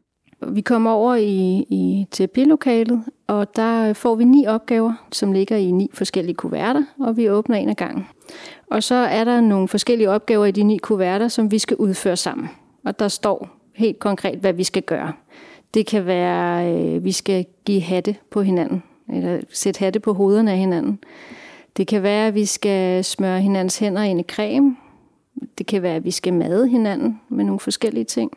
Vi 0.48 0.62
kommer 0.62 0.91
over 0.91 1.15
i, 1.15 1.65
i 1.69 2.05
terapilokalet, 2.12 3.03
og 3.27 3.55
der 3.55 3.93
får 3.93 4.15
vi 4.15 4.24
ni 4.24 4.45
opgaver, 4.48 4.93
som 5.12 5.31
ligger 5.31 5.57
i 5.57 5.72
ni 5.72 5.89
forskellige 5.93 6.36
kuverter, 6.36 6.84
og 7.00 7.17
vi 7.17 7.29
åbner 7.29 7.57
en 7.57 7.69
af 7.69 7.75
gangen. 7.75 8.07
Og 8.72 8.84
så 8.84 8.95
er 8.95 9.24
der 9.24 9.41
nogle 9.41 9.67
forskellige 9.67 10.10
opgaver 10.10 10.45
i 10.45 10.51
de 10.51 10.63
ni 10.63 10.77
kuverter, 10.77 11.27
som 11.27 11.51
vi 11.51 11.60
skal 11.60 11.77
udføre 11.77 12.17
sammen. 12.17 12.50
Og 12.86 13.00
der 13.00 13.07
står 13.07 13.54
helt 13.75 14.00
konkret, 14.00 14.39
hvad 14.39 14.53
vi 14.53 14.63
skal 14.63 14.84
gøre. 14.84 15.13
Det 15.74 15.86
kan 15.86 16.05
være, 16.05 16.74
øh, 16.74 17.03
vi 17.03 17.12
skal 17.12 17.46
give 17.65 17.82
hatte 17.82 18.15
på 18.32 18.41
hinanden, 18.41 18.84
eller 19.13 19.39
sætte 19.51 19.79
hatte 19.79 20.00
på 20.00 20.13
hovederne 20.13 20.51
af 20.51 20.58
hinanden. 20.58 21.00
Det 21.77 21.88
kan 21.88 22.03
være, 22.03 22.27
at 22.27 22.36
vi 22.36 22.46
skal 22.46 23.03
smøre 23.03 23.41
hinandens 23.41 23.77
hænder 23.77 24.01
ind 24.01 24.20
i 24.20 24.24
creme. 24.24 24.75
Det 25.58 25.65
kan 25.65 25.82
være, 25.82 25.96
at 25.96 26.05
vi 26.05 26.12
skal 26.12 26.34
made 26.34 26.67
hinanden 26.67 27.22
med 27.29 27.46
nogle 27.46 27.60
forskellige 27.60 28.03
ting. 28.03 28.32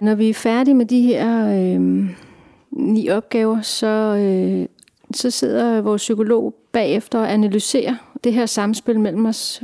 Når 0.00 0.14
vi 0.14 0.30
er 0.30 0.34
færdige 0.34 0.74
med 0.74 0.86
de 0.86 1.02
her 1.02 1.48
øh, 1.48 2.10
ni 2.72 3.08
opgaver, 3.08 3.60
så, 3.60 3.86
øh, 4.16 4.66
så 5.14 5.30
sidder 5.30 5.80
vores 5.80 6.02
psykolog 6.02 6.54
bagefter 6.72 7.18
og 7.18 7.32
analyserer 7.32 7.96
det 8.24 8.32
her 8.32 8.46
samspil 8.46 9.00
mellem 9.00 9.26
os. 9.26 9.62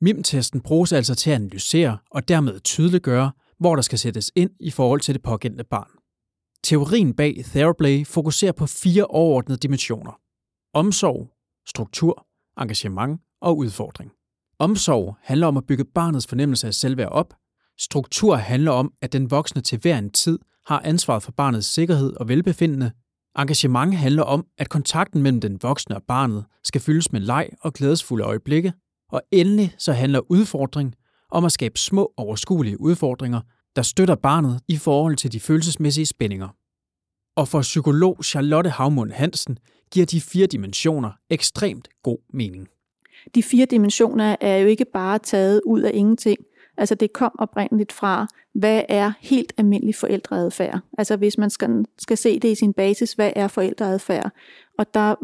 MIM-testen 0.00 0.60
bruges 0.60 0.92
altså 0.92 1.14
til 1.14 1.30
at 1.30 1.34
analysere 1.34 1.98
og 2.10 2.28
dermed 2.28 2.60
tydeliggøre, 2.60 3.30
hvor 3.58 3.74
der 3.74 3.82
skal 3.82 3.98
sættes 3.98 4.32
ind 4.36 4.50
i 4.60 4.70
forhold 4.70 5.00
til 5.00 5.14
det 5.14 5.22
pågældende 5.22 5.64
barn. 5.64 5.90
Teorien 6.64 7.14
bag 7.14 7.44
Theraplay 7.44 8.06
fokuserer 8.06 8.52
på 8.52 8.66
fire 8.66 9.04
overordnede 9.04 9.58
dimensioner. 9.58 10.20
Omsorg, 10.74 11.30
struktur, 11.68 12.26
engagement 12.60 13.20
og 13.40 13.56
udfordring. 13.58 14.12
Omsorg 14.58 15.16
handler 15.22 15.46
om 15.46 15.56
at 15.56 15.66
bygge 15.66 15.84
barnets 15.84 16.26
fornemmelse 16.26 16.66
af 16.66 16.74
selvværd 16.74 17.08
op. 17.08 17.34
Struktur 17.78 18.34
handler 18.36 18.70
om, 18.72 18.92
at 19.02 19.12
den 19.12 19.30
voksne 19.30 19.62
til 19.62 19.78
hver 19.78 19.98
en 19.98 20.10
tid 20.10 20.38
har 20.66 20.82
ansvaret 20.84 21.22
for 21.22 21.32
barnets 21.32 21.66
sikkerhed 21.66 22.12
og 22.16 22.28
velbefindende. 22.28 22.92
Engagement 23.38 23.94
handler 23.94 24.22
om, 24.22 24.46
at 24.58 24.68
kontakten 24.68 25.22
mellem 25.22 25.40
den 25.40 25.58
voksne 25.62 25.96
og 25.96 26.02
barnet 26.02 26.44
skal 26.64 26.80
fyldes 26.80 27.12
med 27.12 27.20
leg 27.20 27.48
og 27.60 27.72
glædesfulde 27.72 28.24
øjeblikke. 28.24 28.72
Og 29.12 29.22
endelig 29.32 29.74
så 29.78 29.92
handler 29.92 30.20
udfordring 30.30 30.94
om 31.34 31.44
at 31.44 31.52
skabe 31.52 31.78
små 31.78 32.12
overskuelige 32.16 32.80
udfordringer, 32.80 33.40
der 33.76 33.82
støtter 33.82 34.14
barnet 34.14 34.60
i 34.68 34.76
forhold 34.76 35.16
til 35.16 35.32
de 35.32 35.40
følelsesmæssige 35.40 36.06
spændinger. 36.06 36.48
Og 37.36 37.48
for 37.48 37.60
psykolog 37.60 38.24
Charlotte 38.24 38.70
Havmund 38.70 39.12
Hansen 39.12 39.58
giver 39.92 40.06
de 40.06 40.20
fire 40.20 40.46
dimensioner 40.46 41.10
ekstremt 41.30 41.88
god 42.02 42.18
mening. 42.32 42.68
De 43.34 43.42
fire 43.42 43.66
dimensioner 43.66 44.36
er 44.40 44.56
jo 44.56 44.66
ikke 44.66 44.84
bare 44.92 45.18
taget 45.18 45.60
ud 45.66 45.80
af 45.80 45.90
ingenting. 45.94 46.38
Altså 46.76 46.94
det 46.94 47.12
kom 47.12 47.32
oprindeligt 47.38 47.92
fra, 47.92 48.26
hvad 48.54 48.82
er 48.88 49.12
helt 49.20 49.52
almindelig 49.58 49.94
forældreadfærd? 49.94 50.80
Altså 50.98 51.16
hvis 51.16 51.38
man 51.38 51.50
skal, 51.50 51.84
skal 51.98 52.16
se 52.16 52.38
det 52.38 52.48
i 52.48 52.54
sin 52.54 52.72
basis, 52.72 53.12
hvad 53.12 53.32
er 53.36 53.48
forældreadfærd? 53.48 54.30
Og 54.78 54.94
der 54.94 55.14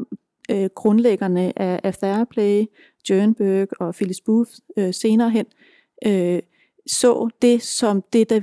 øh, 0.51 0.69
grundlæggerne 0.75 1.59
af, 1.59 1.81
af 1.83 1.95
Theraplay, 1.95 2.65
Jernberg 3.11 3.69
og 3.81 3.95
Phyllis 3.95 4.21
Booth 4.21 4.51
øh, 4.77 4.95
senere 4.95 5.31
hen, 5.31 5.47
øh, 5.47 5.70
Øh, 6.07 6.43
så 6.87 7.29
det 7.43 7.63
som 7.63 8.03
det, 8.13 8.31
der 8.31 8.41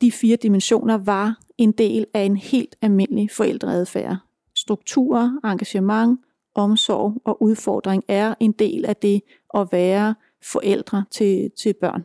de 0.00 0.12
fire 0.12 0.36
dimensioner 0.36 0.98
var 0.98 1.40
en 1.58 1.72
del 1.72 2.06
af 2.14 2.20
en 2.20 2.36
helt 2.36 2.76
almindelig 2.82 3.30
forældreadfærd. 3.30 4.16
Struktur, 4.56 5.40
engagement, 5.44 6.20
omsorg 6.54 7.22
og 7.24 7.42
udfordring 7.42 8.04
er 8.08 8.34
en 8.40 8.52
del 8.52 8.84
af 8.84 8.96
det 8.96 9.20
at 9.54 9.68
være 9.72 10.14
forældre 10.52 11.04
til, 11.10 11.50
til 11.58 11.74
børn. 11.80 12.04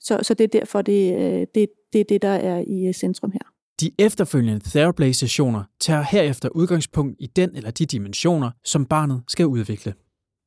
Så, 0.00 0.18
så 0.22 0.34
det 0.34 0.44
er 0.44 0.48
derfor, 0.48 0.82
det, 0.82 1.14
øh, 1.14 1.46
det, 1.54 1.68
det 1.92 2.00
er 2.00 2.04
det, 2.04 2.22
der 2.22 2.28
er 2.28 2.64
i 2.66 2.86
øh, 2.86 2.94
centrum 2.94 3.30
her. 3.30 3.52
De 3.80 3.90
efterfølgende 3.98 4.60
Theraplay-sessioner 4.64 5.62
tager 5.80 6.02
herefter 6.02 6.48
udgangspunkt 6.48 7.16
i 7.20 7.26
den 7.26 7.56
eller 7.56 7.70
de 7.70 7.86
dimensioner, 7.86 8.50
som 8.64 8.86
barnet 8.86 9.22
skal 9.28 9.46
udvikle. 9.46 9.94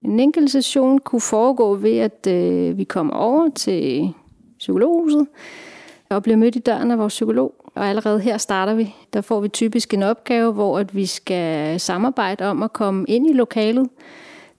En 0.05 0.19
enkelt 0.19 0.51
session 0.51 1.00
kunne 1.00 1.21
foregå 1.21 1.75
ved, 1.75 1.97
at 1.97 2.27
øh, 2.27 2.77
vi 2.77 2.83
kommer 2.83 3.13
over 3.13 3.50
til 3.50 4.13
psykologhuset 4.59 5.27
og 6.09 6.24
bliver 6.24 6.35
mødt 6.38 6.55
i 6.55 6.59
døren 6.59 6.91
af 6.91 6.97
vores 6.97 7.13
psykolog. 7.13 7.53
Og 7.75 7.85
allerede 7.85 8.19
her 8.19 8.38
starter 8.38 8.74
vi. 8.74 8.95
Der 9.13 9.21
får 9.21 9.39
vi 9.39 9.47
typisk 9.47 9.93
en 9.93 10.03
opgave, 10.03 10.53
hvor 10.53 10.79
at 10.79 10.95
vi 10.95 11.05
skal 11.05 11.79
samarbejde 11.79 12.45
om 12.45 12.63
at 12.63 12.74
komme 12.74 13.05
ind 13.07 13.29
i 13.29 13.33
lokalet. 13.33 13.89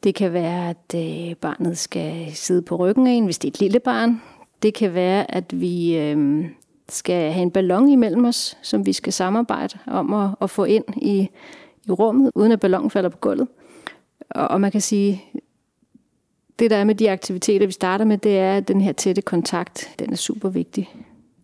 Det 0.03 0.15
kan 0.15 0.33
være, 0.33 0.71
at 0.71 0.95
øh, 0.95 1.35
barnet 1.35 1.79
skal 1.79 2.27
sidde 2.35 2.63
på 2.63 2.77
ryggen 2.77 3.07
af 3.07 3.13
en, 3.13 3.25
hvis 3.25 3.39
det 3.39 3.49
er 3.49 3.53
et 3.53 3.61
lille 3.61 3.81
barn. 3.81 4.23
Det 4.63 4.75
kan 4.75 4.95
være, 4.95 5.35
at 5.35 5.61
vi 5.61 5.97
øh, 5.99 6.45
skal 6.89 7.33
have 7.33 7.43
en 7.43 7.51
ballon 7.51 7.89
imellem 7.89 8.25
os, 8.25 8.59
som 8.63 8.87
vi 8.87 8.93
skal 8.93 9.13
samarbejde 9.13 9.79
om 9.87 10.15
at, 10.15 10.31
at 10.41 10.51
få 10.51 10.65
ind 10.65 10.85
i, 10.97 11.29
i 11.87 11.91
rummet, 11.91 12.31
uden 12.35 12.53
at 12.53 12.61
ballonen 12.61 12.91
falder 12.91 13.09
på 13.09 13.19
gulvet. 13.19 13.49
Og, 14.31 14.49
og 14.49 14.61
man 14.61 14.71
kan 14.71 14.81
sige, 14.81 15.25
det 16.59 16.71
der 16.71 16.77
er 16.77 16.85
med 16.85 16.95
de 16.95 17.11
aktiviteter, 17.11 17.67
vi 17.67 17.73
starter 17.73 18.05
med, 18.05 18.19
det 18.19 18.39
er, 18.39 18.57
at 18.57 18.69
den 18.69 18.81
her 18.81 18.93
tætte 18.93 19.23
kontakt, 19.23 19.95
den 19.99 20.13
er 20.13 20.17
super 20.17 20.49
vigtig. 20.49 20.95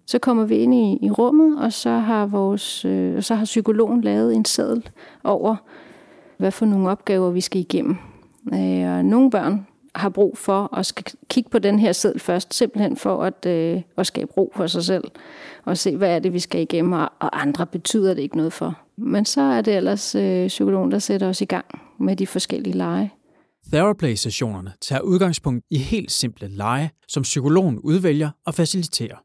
Så 0.06 0.18
kommer 0.18 0.44
vi 0.44 0.56
ind 0.56 0.74
i, 0.74 0.98
i 1.02 1.10
rummet, 1.10 1.60
og 1.60 1.72
så 1.72 1.90
har, 1.90 2.26
vores, 2.26 2.84
øh, 2.84 3.22
så 3.22 3.34
har 3.34 3.44
psykologen 3.44 4.00
lavet 4.00 4.34
en 4.34 4.44
seddel 4.44 4.88
over, 5.24 5.56
hvad 6.36 6.50
for 6.50 6.66
nogle 6.66 6.90
opgaver 6.90 7.30
vi 7.30 7.40
skal 7.40 7.60
igennem. 7.60 7.96
Øh, 8.54 8.96
og 8.96 9.04
nogle 9.04 9.30
børn 9.30 9.66
har 9.94 10.08
brug 10.08 10.38
for 10.38 10.76
at 10.76 10.86
skal 10.86 11.04
kigge 11.28 11.50
på 11.50 11.58
den 11.58 11.78
her 11.78 11.92
seddel 11.92 12.20
først, 12.20 12.54
simpelthen 12.54 12.96
for 12.96 13.22
at, 13.22 13.46
øh, 13.46 13.82
at 13.96 14.06
skabe 14.06 14.32
ro 14.36 14.52
for 14.56 14.66
sig 14.66 14.84
selv, 14.84 15.04
og 15.64 15.78
se, 15.78 15.96
hvad 15.96 16.14
er 16.14 16.18
det, 16.18 16.32
vi 16.32 16.38
skal 16.38 16.60
igennem, 16.60 16.92
og, 16.92 17.10
og 17.18 17.40
andre 17.42 17.66
betyder 17.66 18.14
det 18.14 18.22
ikke 18.22 18.36
noget 18.36 18.52
for. 18.52 18.78
Men 18.96 19.24
så 19.24 19.40
er 19.40 19.60
det 19.60 19.76
ellers 19.76 20.14
øh, 20.14 20.46
psykologen, 20.48 20.92
der 20.92 20.98
sætter 20.98 21.28
os 21.28 21.40
i 21.40 21.44
gang 21.44 21.81
med 22.02 22.16
de 22.16 22.26
forskellige 22.26 22.76
lege. 22.76 23.12
Theraplay-sessionerne 23.72 24.72
tager 24.80 25.00
udgangspunkt 25.00 25.64
i 25.70 25.78
helt 25.78 26.12
simple 26.12 26.48
lege, 26.48 26.90
som 27.08 27.22
psykologen 27.22 27.78
udvælger 27.78 28.30
og 28.46 28.54
faciliterer. 28.54 29.16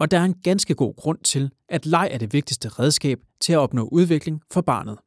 Og 0.00 0.10
der 0.10 0.18
er 0.18 0.24
en 0.24 0.34
ganske 0.44 0.74
god 0.74 0.96
grund 0.96 1.18
til, 1.18 1.50
at 1.68 1.86
leg 1.86 2.08
er 2.12 2.18
det 2.18 2.32
vigtigste 2.32 2.68
redskab 2.68 3.18
til 3.40 3.52
at 3.52 3.58
opnå 3.58 3.88
udvikling 3.92 4.40
for 4.52 4.60
barnet. 4.60 4.98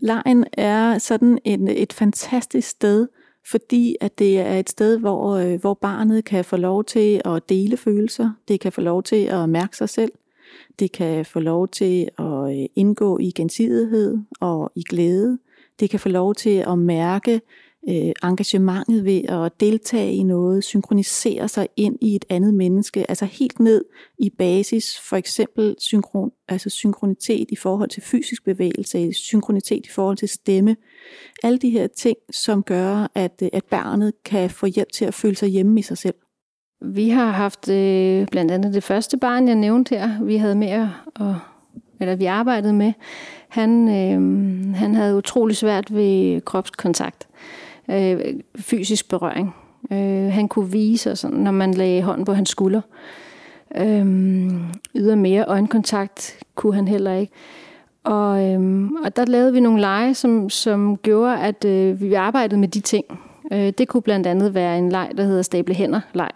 Lejen 0.00 0.44
er 0.52 0.98
sådan 0.98 1.38
en, 1.44 1.68
et 1.68 1.92
fantastisk 1.92 2.68
sted, 2.68 3.08
fordi 3.50 3.96
at 4.00 4.18
det 4.18 4.38
er 4.38 4.58
et 4.58 4.70
sted, 4.70 4.98
hvor, 4.98 5.36
øh, 5.36 5.60
hvor 5.60 5.74
barnet 5.74 6.24
kan 6.24 6.44
få 6.44 6.56
lov 6.56 6.84
til 6.84 7.20
at 7.24 7.48
dele 7.48 7.76
følelser, 7.76 8.30
det 8.48 8.60
kan 8.60 8.72
få 8.72 8.80
lov 8.80 9.02
til 9.02 9.24
at 9.24 9.48
mærke 9.48 9.76
sig 9.76 9.88
selv, 9.88 10.12
det 10.78 10.92
kan 10.92 11.24
få 11.24 11.40
lov 11.40 11.68
til 11.68 12.08
at 12.18 12.58
øh, 12.58 12.66
indgå 12.74 13.18
i 13.18 13.32
gensidighed 13.36 14.18
og 14.40 14.72
i 14.76 14.82
glæde, 14.82 15.38
det 15.80 15.90
kan 15.90 16.00
få 16.00 16.08
lov 16.08 16.34
til 16.34 16.64
at 16.68 16.78
mærke 16.78 17.40
øh, 17.88 18.12
engagementet 18.22 19.04
ved 19.04 19.22
at 19.24 19.60
deltage 19.60 20.14
i 20.14 20.22
noget, 20.22 20.64
synkronisere 20.64 21.48
sig 21.48 21.68
ind 21.76 21.96
i 22.00 22.16
et 22.16 22.24
andet 22.28 22.54
menneske, 22.54 23.10
altså 23.10 23.24
helt 23.24 23.60
ned 23.60 23.84
i 24.18 24.30
basis, 24.38 25.00
for 25.08 25.16
eksempel 25.16 25.76
synkron, 25.78 26.30
altså 26.48 26.70
synkronitet 26.70 27.46
i 27.50 27.56
forhold 27.56 27.88
til 27.88 28.02
fysisk 28.02 28.44
bevægelse, 28.44 29.12
synkronitet 29.12 29.86
i 29.86 29.90
forhold 29.90 30.16
til 30.16 30.28
stemme. 30.28 30.76
Alle 31.42 31.58
de 31.58 31.70
her 31.70 31.86
ting, 31.86 32.16
som 32.30 32.62
gør, 32.62 33.10
at, 33.14 33.42
øh, 33.42 33.48
at 33.52 33.64
barnet 33.64 34.12
kan 34.24 34.50
få 34.50 34.66
hjælp 34.66 34.92
til 34.92 35.04
at 35.04 35.14
føle 35.14 35.36
sig 35.36 35.48
hjemme 35.48 35.80
i 35.80 35.82
sig 35.82 35.98
selv. 35.98 36.14
Vi 36.82 37.08
har 37.08 37.30
haft 37.30 37.68
øh, 37.68 38.26
blandt 38.26 38.50
andet 38.50 38.74
det 38.74 38.82
første 38.82 39.18
barn, 39.18 39.48
jeg 39.48 39.56
nævnte 39.56 39.96
her, 39.96 40.24
vi 40.24 40.36
havde 40.36 40.54
med 40.54 40.68
at, 40.68 40.88
eller 42.00 42.16
vi 42.16 42.24
arbejdede 42.24 42.72
med. 42.72 42.92
Han, 43.48 43.88
øh, 43.88 44.74
han 44.74 44.94
havde 44.94 45.16
utrolig 45.16 45.56
svært 45.56 45.94
ved 45.94 46.40
kropskontakt 46.40 47.28
øh, 47.90 48.20
fysisk 48.58 49.08
berøring. 49.08 49.54
Øh, 49.92 50.32
han 50.32 50.48
kunne 50.48 50.70
vise, 50.72 51.16
sådan, 51.16 51.38
når 51.38 51.50
man 51.50 51.74
lagde 51.74 52.02
hånden 52.02 52.24
på 52.24 52.32
hans 52.32 52.48
skulder. 52.48 52.80
Øh, 53.76 54.06
ydermere 54.94 55.44
øjenkontakt 55.44 56.38
kunne 56.54 56.74
han 56.74 56.88
heller 56.88 57.14
ikke. 57.14 57.32
Og, 58.04 58.44
øh, 58.44 58.90
og 59.04 59.16
der 59.16 59.24
lavede 59.24 59.52
vi 59.52 59.60
nogle 59.60 59.80
lege, 59.80 60.14
som, 60.14 60.50
som 60.50 60.96
gjorde, 60.96 61.40
at 61.40 61.64
øh, 61.64 62.00
vi 62.00 62.14
arbejdede 62.14 62.60
med 62.60 62.68
de 62.68 62.80
ting. 62.80 63.04
Øh, 63.52 63.72
det 63.78 63.88
kunne 63.88 64.02
blandt 64.02 64.26
andet 64.26 64.54
være 64.54 64.78
en 64.78 64.88
leg, 64.88 65.10
der 65.16 65.24
hedder 65.24 65.42
stable 65.42 65.74
hænder 65.74 66.00
leg, 66.14 66.30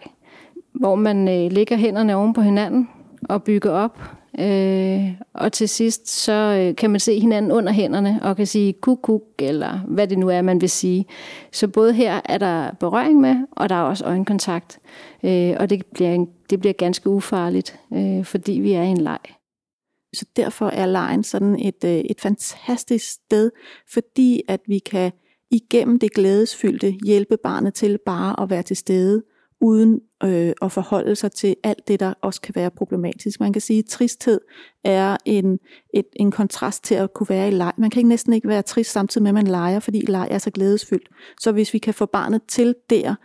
hvor 0.73 0.95
man 0.95 1.27
øh, 1.27 1.51
lægger 1.51 1.75
hænderne 1.75 2.15
oven 2.15 2.33
på 2.33 2.41
hinanden 2.41 2.89
og 3.29 3.43
bygger 3.43 3.71
op 3.71 3.99
Øh, 4.39 5.11
og 5.33 5.53
til 5.53 5.69
sidst, 5.69 6.07
så 6.07 6.31
øh, 6.31 6.75
kan 6.75 6.89
man 6.89 6.99
se 6.99 7.19
hinanden 7.19 7.51
under 7.51 7.73
hænderne 7.73 8.19
og 8.21 8.37
kan 8.37 8.47
sige 8.47 8.73
kuk, 8.73 8.99
kuk, 9.03 9.23
eller 9.39 9.79
hvad 9.87 10.07
det 10.07 10.17
nu 10.17 10.29
er, 10.29 10.41
man 10.41 10.61
vil 10.61 10.69
sige. 10.69 11.05
Så 11.51 11.67
både 11.67 11.93
her 11.93 12.21
er 12.25 12.37
der 12.37 12.71
berøring 12.79 13.21
med, 13.21 13.35
og 13.51 13.69
der 13.69 13.75
er 13.75 13.81
også 13.81 14.05
øjenkontakt. 14.05 14.79
Øh, 15.23 15.55
og 15.59 15.69
det 15.69 15.85
bliver, 15.93 16.25
det 16.49 16.59
bliver 16.59 16.73
ganske 16.73 17.09
ufarligt, 17.09 17.79
øh, 17.93 18.25
fordi 18.25 18.51
vi 18.51 18.73
er 18.73 18.83
i 18.83 18.87
en 18.87 19.01
leg. 19.01 19.19
Så 20.13 20.25
derfor 20.35 20.67
er 20.67 20.85
lejen 20.85 21.23
sådan 21.23 21.59
et, 21.59 21.83
øh, 21.85 21.91
et 21.91 22.21
fantastisk 22.21 23.11
sted, 23.11 23.51
fordi 23.93 24.41
at 24.47 24.61
vi 24.67 24.79
kan 24.79 25.11
igennem 25.51 25.99
det 25.99 26.13
glædesfyldte 26.13 26.95
hjælpe 27.05 27.37
barnet 27.43 27.73
til 27.73 27.99
bare 28.05 28.43
at 28.43 28.49
være 28.49 28.63
til 28.63 28.75
stede, 28.75 29.23
uden 29.61 30.01
øh, 30.23 30.53
at 30.61 30.71
forholde 30.71 31.15
sig 31.15 31.31
til 31.31 31.55
alt 31.63 31.87
det, 31.87 31.99
der 31.99 32.13
også 32.21 32.41
kan 32.41 32.55
være 32.55 32.71
problematisk. 32.71 33.39
Man 33.39 33.53
kan 33.53 33.61
sige, 33.61 33.79
at 33.79 33.85
tristhed 33.85 34.41
er 34.83 35.17
en, 35.25 35.59
et, 35.93 36.05
en 36.15 36.31
kontrast 36.31 36.83
til 36.83 36.95
at 36.95 37.13
kunne 37.13 37.29
være 37.29 37.47
i 37.47 37.51
leg. 37.51 37.73
Man 37.77 37.89
kan 37.89 37.99
ikke 37.99 38.09
næsten 38.09 38.33
ikke 38.33 38.47
være 38.47 38.61
trist 38.61 38.91
samtidig 38.91 39.23
med, 39.23 39.29
at 39.29 39.33
man 39.33 39.47
leger, 39.47 39.79
fordi 39.79 39.99
leg 39.99 40.27
er 40.31 40.37
så 40.37 40.51
glædesfyldt. 40.51 41.09
Så 41.39 41.51
hvis 41.51 41.73
vi 41.73 41.77
kan 41.77 41.93
få 41.93 42.05
barnet 42.05 42.41
til 42.47 42.75
der 42.89 43.15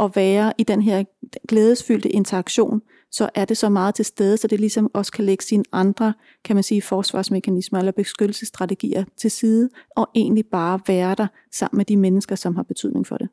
at 0.00 0.16
være 0.16 0.52
i 0.58 0.62
den 0.62 0.82
her 0.82 1.04
glædesfyldte 1.48 2.08
interaktion, 2.08 2.80
så 3.10 3.30
er 3.34 3.44
det 3.44 3.56
så 3.56 3.68
meget 3.68 3.94
til 3.94 4.04
stede, 4.04 4.36
så 4.36 4.48
det 4.48 4.60
ligesom 4.60 4.90
også 4.94 5.12
kan 5.12 5.24
lægge 5.24 5.44
sine 5.44 5.64
andre, 5.72 6.14
kan 6.44 6.56
man 6.56 6.62
sige, 6.62 6.82
forsvarsmekanismer 6.82 7.78
eller 7.78 7.92
beskyttelsesstrategier 7.92 9.04
til 9.16 9.30
side, 9.30 9.68
og 9.96 10.08
egentlig 10.14 10.44
bare 10.46 10.80
være 10.86 11.14
der 11.14 11.26
sammen 11.52 11.76
med 11.76 11.84
de 11.84 11.96
mennesker, 11.96 12.34
som 12.34 12.56
har 12.56 12.62
betydning 12.62 13.06
for 13.06 13.16
det. 13.16 13.28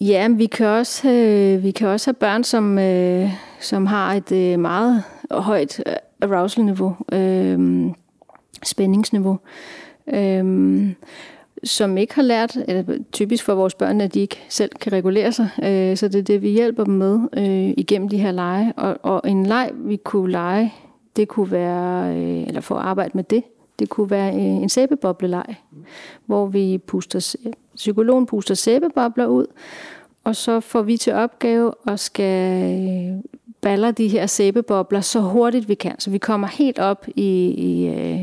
Ja, 0.00 0.28
vi 0.28 0.46
kan 0.46 0.66
også, 0.66 1.10
øh, 1.10 1.62
vi 1.62 1.70
kan 1.70 1.88
også 1.88 2.06
have 2.06 2.14
børn, 2.14 2.44
som, 2.44 2.78
øh, 2.78 3.30
som 3.60 3.86
har 3.86 4.14
et 4.14 4.32
øh, 4.32 4.60
meget 4.60 5.02
højt 5.30 5.82
øh, 5.86 5.92
arousal-niveau, 6.22 6.96
øh, 7.12 7.86
spændingsniveau, 8.64 9.38
øh, 10.14 10.88
som 11.64 11.96
ikke 11.96 12.14
har 12.14 12.22
lært, 12.22 12.56
eller 12.68 12.84
typisk 13.12 13.44
for 13.44 13.54
vores 13.54 13.74
børn, 13.74 14.00
at 14.00 14.14
de 14.14 14.20
ikke 14.20 14.44
selv 14.48 14.70
kan 14.80 14.92
regulere 14.92 15.32
sig. 15.32 15.48
Øh, 15.62 15.96
så 15.96 16.08
det 16.08 16.18
er 16.18 16.22
det, 16.22 16.42
vi 16.42 16.48
hjælper 16.48 16.84
dem 16.84 16.94
med 16.94 17.20
øh, 17.36 17.74
igennem 17.76 18.08
de 18.08 18.18
her 18.18 18.32
lege. 18.32 18.72
Og, 18.76 18.96
og 19.02 19.30
en 19.30 19.46
leg, 19.46 19.70
vi 19.74 19.96
kunne 19.96 20.30
lege, 20.32 20.74
det 21.16 21.28
kunne 21.28 21.50
være, 21.50 22.16
øh, 22.16 22.46
eller 22.46 22.60
få 22.60 22.74
arbejde 22.74 23.10
med 23.14 23.24
det, 23.24 23.42
det 23.78 23.88
kunne 23.88 24.10
være 24.10 24.34
øh, 24.34 24.42
en 24.42 24.68
sæbebobleleg, 24.68 25.54
hvor 26.26 26.46
vi 26.46 26.78
puster, 26.78 27.36
psykologen 27.74 28.26
puster 28.26 28.54
sæbebobler 28.54 29.26
ud, 29.26 29.46
og 30.24 30.36
så 30.36 30.60
får 30.60 30.82
vi 30.82 30.96
til 30.96 31.12
opgave 31.12 31.72
at 31.86 32.00
skal 32.00 32.62
øh, 32.74 33.18
baller 33.60 33.90
de 33.90 34.08
her 34.08 34.26
sæbebobler 34.26 35.00
så 35.00 35.20
hurtigt 35.20 35.68
vi 35.68 35.74
kan, 35.74 36.00
så 36.00 36.10
vi 36.10 36.18
kommer 36.18 36.46
helt 36.46 36.78
op 36.78 37.06
i, 37.16 37.46
i, 37.48 37.86
øh, 37.86 38.20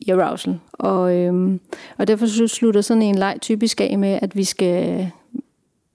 i 0.00 0.10
arousal. 0.10 0.58
Og, 0.72 1.16
øhm, 1.16 1.60
og 1.98 2.06
derfor 2.06 2.46
slutter 2.46 2.80
sådan 2.80 3.02
en 3.02 3.14
leg 3.14 3.36
typisk 3.40 3.80
af 3.80 3.98
med, 3.98 4.18
at 4.22 4.36
vi 4.36 4.44
skal, 4.44 5.10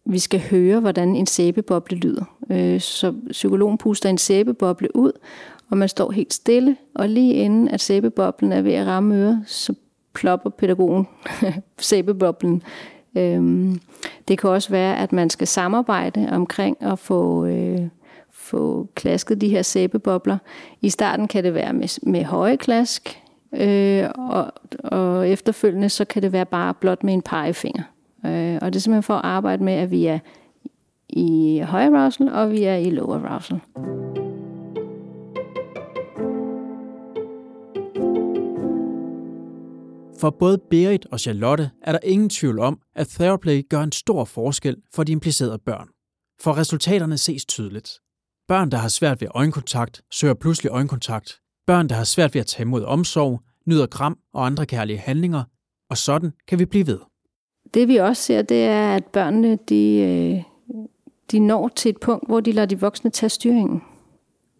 vi 0.05 0.19
skal 0.19 0.39
høre, 0.39 0.79
hvordan 0.79 1.15
en 1.15 1.27
sæbeboble 1.27 1.97
lyder. 1.97 2.23
Øh, 2.49 2.79
så 2.79 3.13
psykologen 3.29 3.77
puster 3.77 4.09
en 4.09 4.17
sæbeboble 4.17 4.95
ud, 4.95 5.11
og 5.69 5.77
man 5.77 5.89
står 5.89 6.11
helt 6.11 6.33
stille, 6.33 6.77
og 6.95 7.09
lige 7.09 7.33
inden 7.33 7.67
at 7.67 7.81
sæbeboblen 7.81 8.51
er 8.51 8.61
ved 8.61 8.73
at 8.73 8.87
ramme 8.87 9.15
øret, 9.15 9.43
så 9.45 9.73
plopper 10.13 10.49
pædagogen 10.49 11.07
sæbeboblen. 11.77 12.63
Øhm, 13.17 13.79
det 14.27 14.37
kan 14.37 14.49
også 14.49 14.69
være, 14.69 14.97
at 14.97 15.13
man 15.13 15.29
skal 15.29 15.47
samarbejde 15.47 16.29
omkring 16.31 16.77
at 16.81 16.99
få, 16.99 17.45
øh, 17.45 17.79
få 18.31 18.87
klasket 18.95 19.41
de 19.41 19.49
her 19.49 19.61
sæbebobler. 19.61 20.37
I 20.81 20.89
starten 20.89 21.27
kan 21.27 21.43
det 21.43 21.53
være 21.53 21.73
med, 21.73 21.99
med 22.03 22.23
høje 22.23 22.55
klask, 22.55 23.21
øh, 23.53 24.05
og, 24.17 24.51
og 24.83 25.29
efterfølgende 25.29 25.89
så 25.89 26.05
kan 26.05 26.21
det 26.21 26.31
være 26.31 26.45
bare 26.45 26.73
blot 26.73 27.03
med 27.03 27.13
en 27.13 27.21
pegefinger. 27.21 27.83
Øh, 28.25 28.57
og 28.61 28.73
det 28.73 28.75
er 28.75 28.81
simpelthen 28.81 29.03
for 29.03 29.13
at 29.13 29.25
arbejde 29.25 29.63
med, 29.63 29.73
at 29.73 29.91
vi 29.91 30.05
er 30.05 30.19
i 31.09 31.59
høj 31.65 31.83
arousal, 31.83 32.29
og 32.29 32.51
vi 32.51 32.63
er 32.63 32.75
i 32.75 32.89
low 32.89 33.13
arousal. 33.13 33.59
For 40.19 40.29
både 40.29 40.57
Berit 40.69 41.05
og 41.11 41.19
Charlotte 41.19 41.71
er 41.81 41.91
der 41.91 41.99
ingen 42.03 42.29
tvivl 42.29 42.59
om, 42.59 42.79
at 42.95 43.07
Theraplay 43.07 43.69
gør 43.69 43.81
en 43.81 43.91
stor 43.91 44.25
forskel 44.25 44.75
for 44.93 45.03
de 45.03 45.11
implicerede 45.11 45.59
børn. 45.65 45.87
For 46.41 46.57
resultaterne 46.57 47.17
ses 47.17 47.45
tydeligt. 47.45 47.89
Børn, 48.47 48.71
der 48.71 48.77
har 48.77 48.87
svært 48.87 49.21
ved 49.21 49.27
øjenkontakt, 49.31 50.01
søger 50.11 50.33
pludselig 50.33 50.71
øjenkontakt. 50.71 51.39
Børn, 51.67 51.89
der 51.89 51.95
har 51.95 52.03
svært 52.03 52.33
ved 52.33 52.41
at 52.41 52.47
tage 52.47 52.61
imod 52.65 52.83
omsorg, 52.83 53.41
nyder 53.67 53.85
kram 53.87 54.17
og 54.33 54.45
andre 54.45 54.65
kærlige 54.65 54.97
handlinger, 54.97 55.43
og 55.89 55.97
sådan 55.97 56.31
kan 56.47 56.59
vi 56.59 56.65
blive 56.65 56.87
ved. 56.87 56.99
Det 57.73 57.87
vi 57.87 57.95
også 57.97 58.23
ser, 58.23 58.41
det 58.41 58.65
er, 58.65 58.95
at 58.95 59.05
børnene 59.05 59.57
de, 59.69 59.95
øh, 59.95 60.43
de 61.31 61.39
når 61.39 61.67
til 61.67 61.89
et 61.89 61.97
punkt, 61.97 62.27
hvor 62.27 62.39
de 62.39 62.51
lader 62.51 62.65
de 62.65 62.79
voksne 62.79 63.09
tage 63.09 63.29
styringen. 63.29 63.81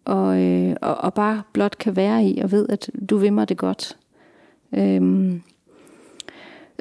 Og, 0.04 0.40
øh, 0.40 0.76
og, 0.82 0.96
og 0.96 1.14
bare 1.14 1.42
blot 1.52 1.78
kan 1.78 1.96
være 1.96 2.24
i 2.24 2.40
og 2.40 2.50
ved, 2.50 2.68
at 2.68 2.90
du 3.10 3.16
vil 3.16 3.32
mig 3.32 3.48
det 3.48 3.56
godt. 3.56 3.96
Øhm, 4.74 5.42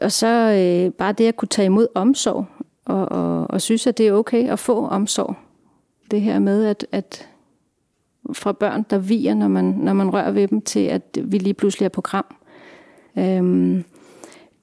og 0.01 0.11
så 0.11 0.27
øh, 0.27 0.93
bare 0.93 1.13
det 1.13 1.27
at 1.27 1.35
kunne 1.35 1.49
tage 1.49 1.65
imod 1.65 1.87
omsorg, 1.95 2.45
og, 2.85 3.11
og, 3.11 3.51
og 3.51 3.61
synes, 3.61 3.87
at 3.87 3.97
det 3.97 4.07
er 4.07 4.13
okay 4.13 4.49
at 4.49 4.59
få 4.59 4.87
omsorg. 4.87 5.35
Det 6.11 6.21
her 6.21 6.39
med, 6.39 6.65
at, 6.65 6.85
at 6.91 7.29
fra 8.33 8.51
børn, 8.51 8.85
der 8.89 8.97
viger, 8.97 9.33
når 9.33 9.47
man, 9.47 9.65
når 9.65 9.93
man 9.93 10.13
rører 10.13 10.31
ved 10.31 10.47
dem, 10.47 10.61
til 10.61 10.79
at 10.79 11.17
vi 11.23 11.37
lige 11.37 11.53
pludselig 11.53 11.85
er 11.85 11.89
program. 11.89 12.35
Øhm, 13.17 13.83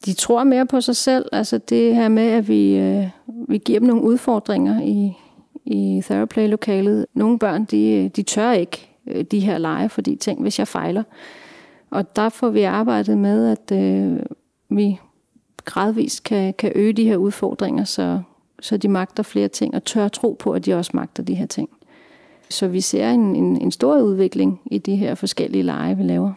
de 0.04 0.12
tror 0.12 0.44
mere 0.44 0.66
på 0.66 0.80
sig 0.80 0.96
selv. 0.96 1.28
Altså 1.32 1.58
det 1.58 1.94
her 1.94 2.08
med, 2.08 2.30
at 2.30 2.48
vi, 2.48 2.76
øh, 2.76 3.08
vi 3.48 3.58
giver 3.58 3.78
dem 3.78 3.88
nogle 3.88 4.02
udfordringer 4.02 4.80
i, 4.82 5.12
i 5.64 6.02
Theraplay-lokalet. 6.04 7.06
Nogle 7.14 7.38
børn, 7.38 7.64
de, 7.64 8.08
de 8.08 8.22
tør 8.22 8.52
ikke 8.52 8.88
øh, 9.06 9.24
de 9.24 9.40
her 9.40 9.58
lege, 9.58 9.88
fordi 9.88 10.16
tænk, 10.16 10.40
hvis 10.40 10.58
jeg 10.58 10.68
fejler. 10.68 11.02
Og 11.90 12.16
der 12.16 12.28
får 12.28 12.50
vi 12.50 12.62
arbejdet 12.62 13.18
med, 13.18 13.48
at 13.48 13.78
øh, 13.78 14.18
vi 14.68 14.98
gradvist 15.64 16.22
kan, 16.22 16.54
kan 16.54 16.72
øge 16.74 16.92
de 16.92 17.04
her 17.04 17.16
udfordringer, 17.16 17.84
så, 17.84 18.20
så 18.60 18.76
de 18.76 18.88
magter 18.88 19.22
flere 19.22 19.48
ting, 19.48 19.74
og 19.74 19.84
tør 19.84 20.08
tro 20.08 20.36
på, 20.38 20.52
at 20.52 20.66
de 20.66 20.74
også 20.74 20.90
magter 20.94 21.22
de 21.22 21.34
her 21.34 21.46
ting. 21.46 21.68
Så 22.50 22.68
vi 22.68 22.80
ser 22.80 23.10
en, 23.10 23.36
en, 23.36 23.62
en 23.62 23.70
stor 23.70 24.00
udvikling 24.00 24.60
i 24.66 24.78
de 24.78 24.96
her 24.96 25.14
forskellige 25.14 25.62
lege, 25.62 25.96
vi 25.96 26.02
laver. 26.02 26.32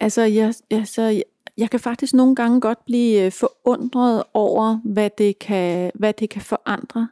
Altså, 0.00 0.22
jeg, 0.22 0.54
jeg, 0.70 0.86
så, 0.86 1.22
jeg 1.58 1.70
kan 1.70 1.80
faktisk 1.80 2.14
nogle 2.14 2.34
gange 2.34 2.60
godt 2.60 2.84
blive 2.84 3.24
øh, 3.24 3.32
forundret 3.32 4.22
over, 4.34 4.80
hvad 4.84 5.10
det 5.18 5.38
kan, 5.38 5.90
hvad 5.94 6.12
det 6.12 6.30
kan 6.30 6.42
forandre. 6.42 7.08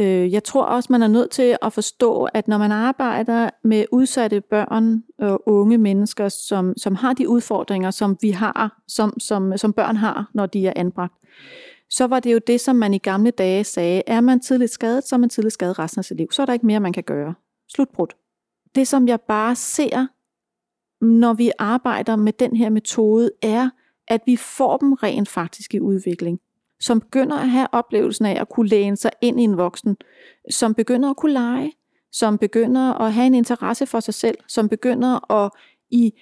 Øh, 0.00 0.32
jeg 0.32 0.44
tror 0.44 0.64
også, 0.64 0.92
man 0.92 1.02
er 1.02 1.08
nødt 1.08 1.30
til 1.30 1.56
at 1.62 1.72
forstå, 1.72 2.24
at 2.24 2.48
når 2.48 2.58
man 2.58 2.72
arbejder 2.72 3.50
med 3.64 3.84
udsatte 3.92 4.40
børn 4.40 5.02
og 5.18 5.48
unge 5.48 5.78
mennesker, 5.78 6.28
som, 6.28 6.74
som 6.76 6.94
har 6.94 7.12
de 7.12 7.28
udfordringer, 7.28 7.90
som 7.90 8.16
vi 8.20 8.30
har, 8.30 8.82
som, 8.88 9.20
som, 9.20 9.56
som 9.56 9.72
børn 9.72 9.96
har, 9.96 10.30
når 10.34 10.46
de 10.46 10.66
er 10.66 10.72
anbragt, 10.76 11.14
så 11.90 12.06
var 12.06 12.20
det 12.20 12.32
jo 12.32 12.40
det, 12.46 12.60
som 12.60 12.76
man 12.76 12.94
i 12.94 12.98
gamle 12.98 13.30
dage 13.30 13.64
sagde, 13.64 14.02
er 14.06 14.20
man 14.20 14.40
tidligt 14.40 14.70
skadet, 14.70 15.04
så 15.06 15.16
er 15.16 15.18
man 15.18 15.30
tidligt 15.30 15.54
skadet 15.54 15.78
resten 15.78 15.98
af 15.98 16.04
sit 16.04 16.16
liv. 16.16 16.26
Så 16.32 16.42
er 16.42 16.46
der 16.46 16.52
ikke 16.52 16.66
mere, 16.66 16.80
man 16.80 16.92
kan 16.92 17.02
gøre. 17.02 17.34
Slutbrud. 17.68 18.06
Det, 18.74 18.88
som 18.88 19.08
jeg 19.08 19.20
bare 19.20 19.56
ser, 19.56 20.06
når 21.06 21.32
vi 21.32 21.50
arbejder 21.58 22.16
med 22.16 22.32
den 22.32 22.56
her 22.56 22.70
metode, 22.70 23.30
er, 23.42 23.70
at 24.08 24.20
vi 24.26 24.36
får 24.36 24.76
dem 24.76 24.92
rent 24.92 25.28
faktisk 25.28 25.74
i 25.74 25.80
udvikling. 25.80 26.40
Som 26.80 27.00
begynder 27.00 27.36
at 27.36 27.50
have 27.50 27.68
oplevelsen 27.72 28.26
af 28.26 28.40
at 28.40 28.48
kunne 28.48 28.68
læne 28.68 28.96
sig 28.96 29.10
ind 29.20 29.40
i 29.40 29.44
en 29.44 29.56
voksen. 29.56 29.96
Som 30.50 30.74
begynder 30.74 31.10
at 31.10 31.16
kunne 31.16 31.32
lege. 31.32 31.72
Som 32.12 32.38
begynder 32.38 33.00
at 33.00 33.12
have 33.12 33.26
en 33.26 33.34
interesse 33.34 33.86
for 33.86 34.00
sig 34.00 34.14
selv. 34.14 34.38
Som 34.48 34.68
begynder 34.68 35.32
at 35.32 35.50
i 35.90 36.12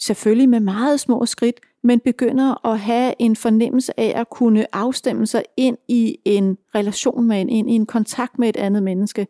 selvfølgelig 0.00 0.48
med 0.48 0.60
meget 0.60 1.00
små 1.00 1.26
skridt, 1.26 1.60
men 1.82 2.00
begynder 2.00 2.66
at 2.66 2.78
have 2.78 3.14
en 3.18 3.36
fornemmelse 3.36 4.00
af 4.00 4.20
at 4.20 4.30
kunne 4.30 4.74
afstemme 4.74 5.26
sig 5.26 5.44
ind 5.56 5.76
i 5.88 6.18
en 6.24 6.58
relation 6.74 7.26
med 7.26 7.40
en, 7.40 7.48
ind 7.48 7.70
i 7.70 7.74
en 7.74 7.86
kontakt 7.86 8.38
med 8.38 8.48
et 8.48 8.56
andet 8.56 8.82
menneske, 8.82 9.26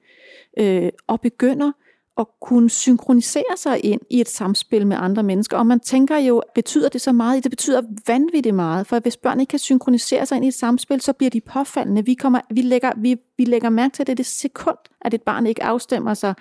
øh, 0.59 0.91
og 1.07 1.21
begynder 1.21 1.73
at 2.19 2.27
kunne 2.41 2.71
synkronisere 2.71 3.57
sig 3.57 3.85
ind 3.85 4.01
i 4.11 4.21
et 4.21 4.29
samspil 4.29 4.87
med 4.87 4.97
andre 5.01 5.23
mennesker. 5.23 5.57
Og 5.57 5.67
man 5.67 5.81
tænker 5.81 6.17
jo, 6.17 6.43
betyder 6.55 6.89
det 6.89 7.01
så 7.01 7.13
meget? 7.13 7.45
Det 7.45 7.51
betyder 7.51 7.83
vanvittigt 8.07 8.55
meget, 8.55 8.87
for 8.87 8.99
hvis 9.01 9.17
børn 9.17 9.41
ikke 9.41 9.51
kan 9.51 9.59
synkronisere 9.59 10.27
sig 10.27 10.37
ind 10.37 10.45
i 10.45 10.49
et 10.49 10.55
samspil, 10.55 11.01
så 11.01 11.13
bliver 11.13 11.31
de 11.31 11.41
påfaldende. 11.41 12.05
Vi, 12.05 12.15
kommer, 12.15 12.41
vi, 12.51 12.63
lægger, 12.63 12.93
vi, 12.97 13.17
vi 13.37 13.45
lægger 13.45 13.71
mærke 13.71 13.93
til 13.95 14.07
det 14.07 14.19
det 14.19 14.27
sekund, 14.27 14.79
at 15.01 15.15
et 15.15 15.23
barn 15.23 15.47
ikke 15.47 15.63
afstemmer 15.63 16.15
sig 16.15 16.35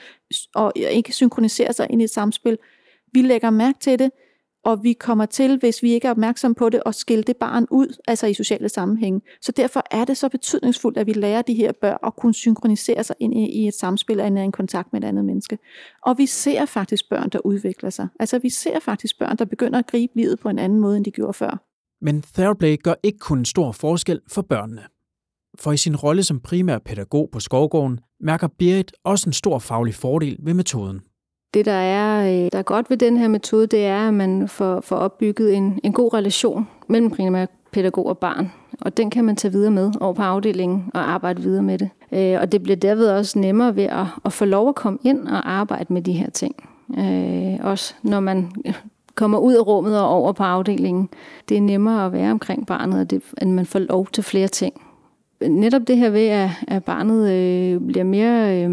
og 0.56 0.74
ikke 0.76 1.14
synkroniserer 1.14 1.72
sig 1.72 1.88
ind 1.90 2.02
i 2.02 2.04
et 2.04 2.10
samspil. 2.10 2.58
Vi 3.14 3.22
lægger 3.22 3.50
mærke 3.50 3.80
til 3.80 4.00
det, 4.00 4.12
og 4.64 4.84
vi 4.84 4.94
kommer 4.94 5.26
til, 5.26 5.60
hvis 5.60 5.84
vi 5.84 5.92
ikke 5.92 6.08
er 6.08 6.12
opmærksomme 6.12 6.56
på 6.56 6.70
det, 6.70 6.82
at 6.86 6.96
skille 6.96 7.24
det 7.24 7.38
barn 7.38 7.68
ud, 7.72 7.98
altså 8.08 8.28
i 8.28 8.34
sociale 8.34 8.70
sammenhænge. 8.70 9.22
Så 9.42 9.52
derfor 9.52 9.84
er 9.92 10.06
det 10.06 10.18
så 10.18 10.30
betydningsfuldt, 10.30 10.98
at 10.98 11.08
vi 11.08 11.14
lærer 11.14 11.42
de 11.42 11.54
her 11.54 11.72
børn 11.82 11.98
at 12.06 12.16
kunne 12.16 12.34
synkronisere 12.34 13.04
sig 13.04 13.16
ind 13.20 13.34
i 13.34 13.68
et 13.68 13.74
samspil 13.74 14.20
og 14.20 14.28
ind 14.28 14.40
i 14.40 14.42
en 14.42 14.52
kontakt 14.52 14.94
med 14.94 15.04
et 15.04 15.08
andet 15.08 15.26
menneske. 15.26 15.58
Og 16.06 16.18
vi 16.18 16.26
ser 16.26 16.66
faktisk 16.66 17.10
børn, 17.10 17.30
der 17.30 17.40
udvikler 17.46 17.90
sig. 17.90 18.08
Altså 18.20 18.40
vi 18.40 18.50
ser 18.50 18.80
faktisk 18.80 19.20
børn, 19.20 19.38
der 19.38 19.46
begynder 19.46 19.80
at 19.80 19.88
gribe 19.88 20.14
livet 20.16 20.40
på 20.40 20.50
en 20.50 20.60
anden 20.60 20.80
måde, 20.80 20.98
end 20.98 21.06
de 21.06 21.12
gjorde 21.12 21.34
før. 21.34 21.64
Men 22.02 22.22
Theraplay 22.22 22.78
gør 22.84 22.94
ikke 23.04 23.20
kun 23.20 23.40
en 23.40 23.46
stor 23.46 23.72
forskel 23.72 24.22
for 24.28 24.42
børnene. 24.42 24.82
For 25.60 25.72
i 25.72 25.78
sin 25.78 25.96
rolle 25.96 26.24
som 26.24 26.40
primær 26.40 26.78
pædagog 26.78 27.30
på 27.32 27.40
Skovgården, 27.40 28.00
mærker 28.20 28.48
Berit 28.60 28.92
også 29.04 29.30
en 29.30 29.34
stor 29.34 29.60
faglig 29.60 29.96
fordel 29.96 30.38
ved 30.40 30.54
metoden. 30.54 31.02
Det, 31.54 31.66
der 31.66 31.72
er, 31.72 32.24
øh, 32.24 32.52
der 32.52 32.60
er 32.60 32.64
godt 32.64 32.90
ved 32.90 32.98
den 32.98 33.18
her 33.18 33.28
metode, 33.28 33.68
det 33.68 33.86
er, 33.86 34.08
at 34.08 34.14
man 34.14 34.48
får, 34.48 34.82
får 34.82 34.96
opbygget 34.96 35.54
en, 35.54 35.80
en 35.84 35.94
god 35.94 36.14
relation 36.14 36.68
mellem 36.88 37.10
primært 37.10 37.50
pædagog 37.72 38.06
og 38.06 38.18
barn. 38.18 38.52
Og 38.82 38.98
den 38.98 39.10
kan 39.10 39.26
man 39.26 39.36
tage 39.36 39.52
videre 39.52 39.72
med 39.72 39.92
over 40.00 40.14
på 40.14 40.22
afdelingen 40.22 40.92
og 40.94 41.12
arbejde 41.12 41.42
videre 41.42 41.64
med 41.64 41.78
det. 41.78 41.90
Øh, 42.12 42.42
og 42.42 42.52
det 42.52 42.64
bliver 42.64 42.76
derved 42.76 43.10
også 43.10 43.40
nemmere 43.40 43.76
ved 43.76 43.84
at, 43.84 44.06
at 44.26 44.34
få 44.34 44.46
lov 44.46 44.70
at 44.70 44.76
komme 44.76 45.00
ind 45.04 45.28
og 45.28 45.52
arbejde 45.52 45.94
med 45.94 46.02
de 46.02 46.12
her 46.12 46.30
ting. 46.30 46.56
Øh, 46.98 47.66
også 47.66 47.94
når 48.04 48.20
man 48.20 48.52
kommer 49.16 49.38
ud 49.38 49.54
af 49.54 49.68
rummet 49.68 50.00
og 50.00 50.08
over 50.08 50.32
på 50.32 50.44
afdelingen. 50.44 51.10
Det 51.50 51.58
er 51.58 51.62
nemmere 51.62 52.06
at 52.06 52.14
være 52.14 52.32
omkring 52.32 52.68
barnet, 52.68 53.00
og 53.00 53.10
det, 53.10 53.22
at 53.38 53.48
man 53.48 53.66
får 53.66 53.80
lov 53.80 54.08
til 54.08 54.24
flere 54.24 54.48
ting. 54.48 54.82
Netop 55.48 55.82
det 55.88 55.98
her 55.98 56.10
ved, 56.10 56.28
at, 56.28 56.50
at 56.68 56.84
barnet 56.84 57.32
øh, 57.32 57.82
bliver 57.88 58.04
mere, 58.04 58.64
øh, 58.64 58.72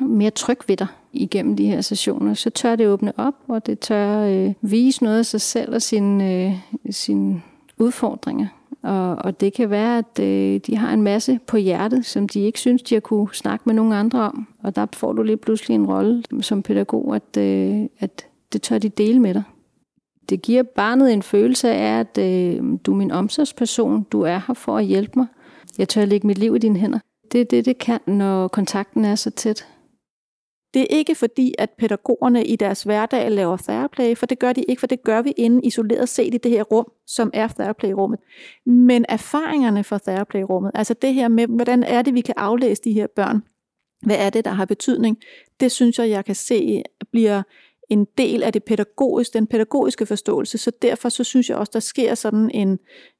mere 0.00 0.30
tryg 0.30 0.58
ved 0.68 0.76
dig, 0.76 0.86
igennem 1.14 1.56
de 1.56 1.66
her 1.66 1.80
sessioner, 1.80 2.34
så 2.34 2.50
tør 2.50 2.76
det 2.76 2.88
åbne 2.88 3.12
op, 3.16 3.34
og 3.48 3.66
det 3.66 3.78
tør 3.78 4.20
øh, 4.20 4.52
vise 4.60 5.04
noget 5.04 5.18
af 5.18 5.26
sig 5.26 5.40
selv 5.40 5.74
og 5.74 5.82
sine, 5.82 6.32
øh, 6.32 6.52
sin 6.90 7.42
udfordringer. 7.78 8.46
Og, 8.82 9.16
og 9.16 9.40
det 9.40 9.52
kan 9.52 9.70
være, 9.70 9.98
at 9.98 10.20
øh, 10.20 10.60
de 10.66 10.76
har 10.76 10.92
en 10.92 11.02
masse 11.02 11.38
på 11.46 11.56
hjertet, 11.56 12.06
som 12.06 12.28
de 12.28 12.40
ikke 12.40 12.60
synes, 12.60 12.82
de 12.82 12.94
har 12.94 13.00
kunne 13.00 13.28
snakke 13.32 13.62
med 13.66 13.74
nogen 13.74 13.92
andre 13.92 14.20
om. 14.20 14.46
Og 14.62 14.76
der 14.76 14.86
får 14.92 15.12
du 15.12 15.22
lige 15.22 15.36
pludselig 15.36 15.74
en 15.74 15.86
rolle 15.86 16.22
som 16.40 16.62
pædagog, 16.62 17.16
at, 17.16 17.36
øh, 17.38 17.86
at 17.98 18.26
det 18.52 18.62
tør 18.62 18.78
de 18.78 18.88
dele 18.88 19.20
med 19.20 19.34
dig. 19.34 19.42
Det 20.28 20.42
giver 20.42 20.62
barnet 20.62 21.12
en 21.12 21.22
følelse 21.22 21.70
af, 21.70 22.00
at 22.00 22.18
øh, 22.18 22.62
du 22.86 22.92
er 22.92 22.96
min 22.96 23.10
omsorgsperson, 23.10 24.02
du 24.02 24.20
er 24.20 24.40
her 24.46 24.54
for 24.54 24.78
at 24.78 24.84
hjælpe 24.84 25.12
mig. 25.16 25.26
Jeg 25.78 25.88
tør 25.88 26.04
lægge 26.04 26.26
mit 26.26 26.38
liv 26.38 26.56
i 26.56 26.58
dine 26.58 26.78
hænder. 26.78 26.98
Det 27.32 27.40
er 27.40 27.44
det, 27.44 27.64
det 27.64 27.78
kan, 27.78 28.00
når 28.06 28.48
kontakten 28.48 29.04
er 29.04 29.14
så 29.14 29.30
tæt. 29.30 29.66
Det 30.74 30.82
er 30.82 30.86
ikke 30.90 31.14
fordi, 31.14 31.54
at 31.58 31.70
pædagogerne 31.70 32.44
i 32.44 32.56
deres 32.56 32.82
hverdag 32.82 33.30
laver 33.30 33.56
theraplay, 33.56 34.16
for 34.16 34.26
det 34.26 34.38
gør 34.38 34.52
de 34.52 34.62
ikke, 34.62 34.80
for 34.80 34.86
det 34.86 35.02
gør 35.02 35.22
vi 35.22 35.30
inde 35.36 35.66
isoleret 35.66 36.08
set 36.08 36.34
i 36.34 36.38
det 36.38 36.50
her 36.50 36.62
rum, 36.62 36.92
som 37.06 37.30
er 37.34 37.48
theraplay-rummet. 37.48 38.18
Men 38.66 39.04
erfaringerne 39.08 39.84
fra 39.84 39.98
theraplay-rummet, 39.98 40.70
altså 40.74 40.94
det 40.94 41.14
her 41.14 41.28
med, 41.28 41.46
hvordan 41.46 41.82
er 41.82 42.02
det, 42.02 42.14
vi 42.14 42.20
kan 42.20 42.34
aflæse 42.36 42.82
de 42.82 42.92
her 42.92 43.06
børn, 43.06 43.42
Hvad 44.02 44.16
er 44.18 44.30
det, 44.30 44.44
der 44.44 44.50
har 44.50 44.64
betydning? 44.64 45.18
Det 45.60 45.72
synes 45.72 45.98
jeg, 45.98 46.08
jeg 46.08 46.24
kan 46.24 46.34
se 46.34 46.82
bliver 47.12 47.42
en 47.90 48.06
del 48.18 48.42
af 48.42 48.52
det 48.52 48.64
pædagogiske, 48.64 49.38
den 49.38 49.46
pædagogiske 49.46 50.06
forståelse. 50.06 50.58
Så 50.58 50.72
derfor 50.82 51.08
så 51.08 51.24
synes 51.24 51.50
jeg 51.50 51.56
også, 51.56 51.70
der 51.74 51.80
sker 51.80 52.14
sådan 52.14 52.50
en, 52.54 52.78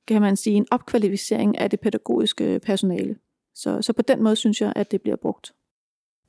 kan 0.09 0.23
man 0.23 0.37
sige, 0.37 0.57
en 0.57 0.67
opkvalificering 0.71 1.59
af 1.59 1.71
det 1.71 1.81
pædagogiske 1.81 2.61
personale. 2.67 3.17
Så, 3.55 3.83
så 3.83 3.93
på 3.93 4.03
den 4.03 4.23
måde 4.23 4.37
synes 4.37 4.61
jeg, 4.61 4.73
at 4.77 4.91
det 4.91 5.03
bliver 5.03 5.17
brugt. 5.17 5.53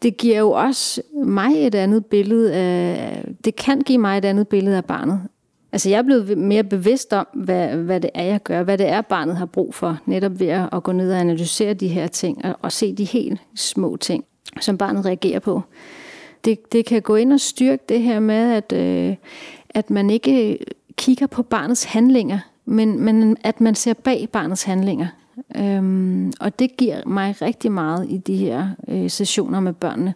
Det 0.01 0.17
giver 0.17 0.39
jo 0.39 0.51
også 0.51 1.01
mig 1.25 1.67
et 1.67 1.75
andet 1.75 2.05
billede 2.05 2.53
af, 2.53 3.25
det 3.45 3.55
kan 3.55 3.81
give 3.81 3.97
mig 3.97 4.17
et 4.17 4.25
andet 4.25 4.47
billede 4.47 4.77
af 4.77 4.85
barnet. 4.85 5.21
Altså 5.71 5.89
jeg 5.89 5.97
er 5.97 6.03
blevet 6.03 6.37
mere 6.37 6.63
bevidst 6.63 7.13
om, 7.13 7.27
hvad, 7.33 7.67
hvad 7.67 7.99
det 7.99 8.09
er, 8.13 8.23
jeg 8.23 8.43
gør, 8.43 8.63
hvad 8.63 8.77
det 8.77 8.87
er, 8.87 9.01
barnet 9.01 9.37
har 9.37 9.45
brug 9.45 9.75
for, 9.75 9.97
netop 10.05 10.39
ved 10.39 10.47
at, 10.47 10.83
gå 10.83 10.91
ned 10.91 11.11
og 11.11 11.19
analysere 11.19 11.73
de 11.73 11.87
her 11.87 12.07
ting, 12.07 12.45
og, 12.45 12.55
og 12.61 12.71
se 12.71 12.93
de 12.93 13.03
helt 13.03 13.41
små 13.55 13.95
ting, 13.95 14.23
som 14.61 14.77
barnet 14.77 15.05
reagerer 15.05 15.39
på. 15.39 15.61
Det, 16.45 16.71
det 16.71 16.85
kan 16.85 17.01
gå 17.01 17.15
ind 17.15 17.33
og 17.33 17.39
styrke 17.39 17.83
det 17.89 18.01
her 18.01 18.19
med, 18.19 18.53
at, 18.53 18.71
øh, 18.71 19.15
at 19.69 19.89
man 19.89 20.09
ikke 20.09 20.57
kigger 20.97 21.27
på 21.27 21.43
barnets 21.43 21.83
handlinger, 21.83 22.39
men, 22.65 22.99
men 22.99 23.37
at 23.43 23.61
man 23.61 23.75
ser 23.75 23.93
bag 23.93 24.27
barnets 24.31 24.63
handlinger. 24.63 25.07
Øhm, 25.57 26.33
og 26.39 26.59
det 26.59 26.77
giver 26.77 27.01
mig 27.05 27.35
rigtig 27.41 27.71
meget 27.71 28.07
i 28.09 28.17
de 28.17 28.37
her 28.37 28.67
øh, 28.87 29.09
sessioner 29.09 29.59
med 29.59 29.73
børnene. 29.73 30.13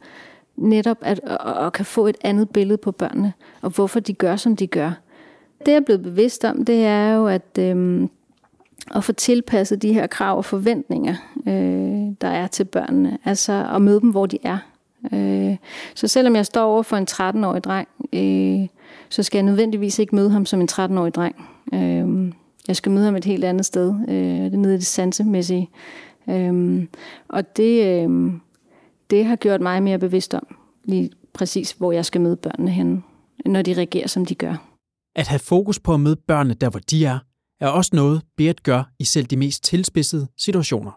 Netop 0.58 0.98
at, 1.02 1.22
at, 1.24 1.66
at 1.66 1.74
kan 1.74 1.86
få 1.86 2.08
et 2.08 2.18
andet 2.24 2.50
billede 2.50 2.78
på 2.78 2.92
børnene, 2.92 3.34
og 3.62 3.70
hvorfor 3.70 4.00
de 4.00 4.14
gør, 4.14 4.36
som 4.36 4.56
de 4.56 4.68
gør. 4.68 4.92
Det 5.60 5.68
jeg 5.68 5.76
er 5.76 5.86
blevet 5.86 6.04
bevidst 6.04 6.46
om, 6.46 6.66
det 6.66 6.86
er 6.86 7.14
jo 7.14 7.28
at, 7.28 7.58
øhm, 7.60 8.10
at 8.96 9.04
få 9.04 9.14
tilpasset 9.14 9.82
de 9.82 9.94
her 9.94 10.08
krav 10.08 10.38
og 10.38 10.46
forventninger, 10.46 11.16
øh, 11.48 12.16
der 12.22 12.28
er 12.28 12.48
til 12.48 12.64
børnene. 12.66 13.18
Altså 13.26 13.68
at 13.76 13.82
møde 13.82 14.02
dem, 14.02 14.10
hvor 14.10 14.26
de 14.26 14.38
er. 14.44 14.58
Øh, 15.14 15.58
så 15.96 16.08
selvom 16.08 16.36
jeg 16.36 16.46
står 16.46 16.64
over 16.64 16.84
for 16.84 16.98
en 16.98 17.08
13-årig 17.12 17.64
dreng, 17.64 17.88
øh, 18.14 18.68
så 19.10 19.24
skal 19.24 19.38
jeg 19.38 19.44
nødvendigvis 19.44 20.00
ikke 20.00 20.16
møde 20.16 20.30
ham 20.30 20.46
som 20.46 20.62
en 20.62 20.68
13-årig 20.72 21.16
dreng. 21.16 21.36
Øh, 21.74 21.99
jeg 22.70 22.76
skal 22.76 22.92
møde 22.92 23.06
ham 23.06 23.16
et 23.16 23.26
helt 23.26 23.44
andet 23.44 23.66
sted. 23.66 23.96
Øh, 24.10 24.16
det 24.16 24.54
er 24.54 24.58
nede 24.58 24.74
i 24.74 24.78
det 24.78 24.86
sansemæssige. 24.86 25.70
Øh, 26.30 26.88
og 27.28 27.58
det, 27.58 27.86
øh, 27.86 28.32
det 29.10 29.26
har 29.26 29.36
gjort 29.36 29.62
mig 29.62 29.84
mere 29.84 30.00
bevidst 30.00 30.34
om, 30.34 30.58
lige 30.84 31.10
præcis 31.34 31.72
hvor 31.72 31.92
jeg 31.92 32.06
skal 32.06 32.22
møde 32.22 32.36
børnene 32.36 32.72
henne, 32.72 33.02
når 33.46 33.62
de 33.62 33.74
reagerer, 33.74 34.08
som 34.08 34.26
de 34.26 34.36
gør. 34.36 34.56
At 35.16 35.28
have 35.28 35.40
fokus 35.40 35.80
på 35.80 35.94
at 35.94 36.00
møde 36.00 36.16
børnene 36.16 36.54
der, 36.54 36.70
hvor 36.70 36.80
de 36.80 37.06
er, 37.06 37.20
er 37.60 37.68
også 37.68 37.92
noget, 37.94 38.22
Berit 38.38 38.64
gør 38.64 38.84
i 39.00 39.04
selv 39.04 39.26
de 39.26 39.38
mest 39.38 39.64
tilspidsede 39.64 40.28
situationer. 40.38 40.92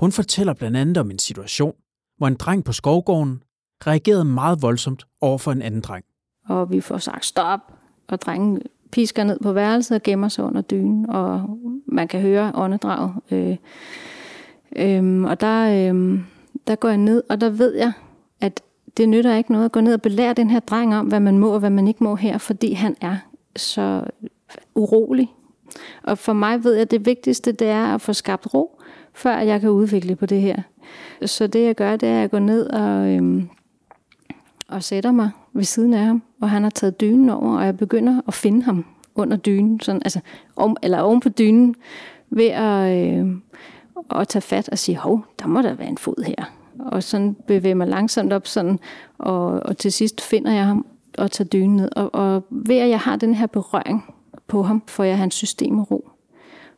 Hun 0.00 0.12
fortæller 0.12 0.54
blandt 0.54 0.76
andet 0.76 0.96
om 0.96 1.10
en 1.10 1.18
situation, 1.18 1.74
hvor 2.18 2.26
en 2.26 2.34
dreng 2.34 2.64
på 2.64 2.72
skovgården 2.72 3.42
reagerede 3.86 4.24
meget 4.24 4.62
voldsomt 4.62 5.06
over 5.20 5.38
for 5.38 5.52
en 5.52 5.62
anden 5.62 5.80
dreng. 5.80 6.04
Og 6.48 6.70
vi 6.70 6.80
får 6.80 6.98
sagt 6.98 7.24
stop, 7.24 7.60
og 8.08 8.20
drengen 8.20 8.62
pisker 8.90 9.24
ned 9.24 9.38
på 9.42 9.52
værelset 9.52 9.94
og 9.94 10.02
gemmer 10.02 10.28
sig 10.28 10.44
under 10.44 10.60
dynen, 10.60 11.10
og 11.10 11.58
man 11.86 12.08
kan 12.08 12.20
høre 12.20 12.52
åndedraget. 12.54 13.12
Øh, 13.30 13.56
øh, 14.76 15.22
og 15.22 15.40
der, 15.40 15.92
øh, 15.92 16.20
der 16.66 16.74
går 16.74 16.88
jeg 16.88 16.98
ned, 16.98 17.22
og 17.28 17.40
der 17.40 17.50
ved 17.50 17.74
jeg, 17.74 17.92
at 18.40 18.62
det 18.96 19.08
nytter 19.08 19.36
ikke 19.36 19.52
noget 19.52 19.64
at 19.64 19.72
gå 19.72 19.80
ned 19.80 19.94
og 19.94 20.02
belære 20.02 20.32
den 20.32 20.50
her 20.50 20.60
dreng 20.60 20.96
om, 20.96 21.06
hvad 21.06 21.20
man 21.20 21.38
må 21.38 21.52
og 21.52 21.58
hvad 21.60 21.70
man 21.70 21.88
ikke 21.88 22.04
må 22.04 22.16
her, 22.16 22.38
fordi 22.38 22.72
han 22.72 22.96
er 23.00 23.16
så 23.56 24.04
urolig. 24.74 25.34
Og 26.02 26.18
for 26.18 26.32
mig 26.32 26.64
ved 26.64 26.72
jeg, 26.72 26.82
at 26.82 26.90
det 26.90 27.06
vigtigste 27.06 27.52
det 27.52 27.68
er 27.68 27.94
at 27.94 28.00
få 28.00 28.12
skabt 28.12 28.54
ro, 28.54 28.80
før 29.12 29.38
jeg 29.38 29.60
kan 29.60 29.70
udvikle 29.70 30.16
på 30.16 30.26
det 30.26 30.40
her. 30.40 30.56
Så 31.26 31.46
det 31.46 31.64
jeg 31.64 31.74
gør, 31.74 31.96
det 31.96 32.08
er 32.08 32.22
at 32.22 32.30
gå 32.30 32.38
ned 32.38 32.66
og, 32.66 33.08
øhm, 33.08 33.48
og 34.68 34.82
sætter 34.82 35.12
mig 35.12 35.30
ved 35.58 35.64
siden 35.64 35.94
af 35.94 36.04
ham, 36.04 36.22
hvor 36.38 36.46
han 36.46 36.62
har 36.62 36.70
taget 36.70 37.00
dynen 37.00 37.30
over, 37.30 37.58
og 37.58 37.64
jeg 37.64 37.76
begynder 37.76 38.20
at 38.28 38.34
finde 38.34 38.62
ham 38.62 38.84
under 39.14 39.36
dynen, 39.36 39.80
sådan, 39.80 40.02
altså, 40.04 40.20
om, 40.56 40.76
eller 40.82 41.00
oven 41.00 41.20
på 41.20 41.28
dynen, 41.28 41.74
ved 42.30 42.46
at, 42.46 43.08
øh, 43.18 43.26
at 44.10 44.28
tage 44.28 44.42
fat 44.42 44.68
og 44.68 44.78
sige, 44.78 44.96
hov, 44.96 45.24
der 45.38 45.46
må 45.46 45.62
der 45.62 45.74
være 45.74 45.88
en 45.88 45.98
fod 45.98 46.24
her. 46.26 46.44
Og 46.78 47.02
sådan 47.02 47.36
bevæger 47.46 47.74
mig 47.74 47.88
langsomt 47.88 48.32
op, 48.32 48.46
sådan, 48.46 48.78
og, 49.18 49.46
og 49.46 49.78
til 49.78 49.92
sidst 49.92 50.20
finder 50.20 50.52
jeg 50.52 50.66
ham 50.66 50.86
og 51.18 51.30
tager 51.30 51.48
dynen 51.48 51.76
ned. 51.76 51.88
Og, 51.96 52.14
og 52.14 52.44
ved 52.50 52.76
at 52.76 52.88
jeg 52.88 53.00
har 53.00 53.16
den 53.16 53.34
her 53.34 53.46
berøring 53.46 54.14
på 54.46 54.62
ham, 54.62 54.82
får 54.86 55.04
jeg 55.04 55.18
hans 55.18 55.34
system 55.34 55.78
i 55.78 55.80
ro. 55.80 56.08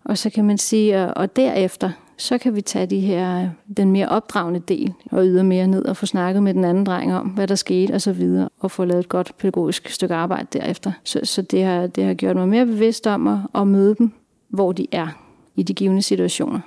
Og 0.04 0.18
så 0.18 0.30
kan 0.30 0.44
man 0.44 0.58
sige, 0.58 0.98
og, 0.98 1.12
og 1.16 1.36
derefter, 1.36 1.90
så 2.20 2.38
kan 2.38 2.54
vi 2.54 2.60
tage 2.60 2.86
de 2.86 3.00
her, 3.00 3.50
den 3.76 3.92
mere 3.92 4.08
opdragende 4.08 4.60
del 4.60 4.92
og 5.10 5.24
yde 5.24 5.44
mere 5.44 5.66
ned 5.66 5.84
og 5.84 5.96
få 5.96 6.06
snakket 6.06 6.42
med 6.42 6.54
den 6.54 6.64
anden 6.64 6.86
dreng 6.86 7.14
om, 7.14 7.26
hvad 7.26 7.46
der 7.48 7.54
skete 7.54 7.92
og 7.92 8.00
så 8.00 8.12
videre, 8.12 8.48
og 8.58 8.70
få 8.70 8.84
lavet 8.84 9.00
et 9.00 9.08
godt 9.08 9.32
pædagogisk 9.38 9.88
stykke 9.88 10.14
arbejde 10.14 10.46
derefter. 10.52 10.92
Så, 11.04 11.20
så 11.24 11.42
det, 11.42 11.64
har, 11.64 11.86
det 11.86 12.04
har 12.04 12.14
gjort 12.14 12.36
mig 12.36 12.48
mere 12.48 12.66
bevidst 12.66 13.06
om 13.06 13.26
at, 13.26 13.38
at 13.54 13.66
møde 13.66 13.94
dem, 13.94 14.12
hvor 14.48 14.72
de 14.72 14.86
er 14.92 15.08
i 15.56 15.62
de 15.62 15.74
givende 15.74 16.02
situationer. 16.02 16.60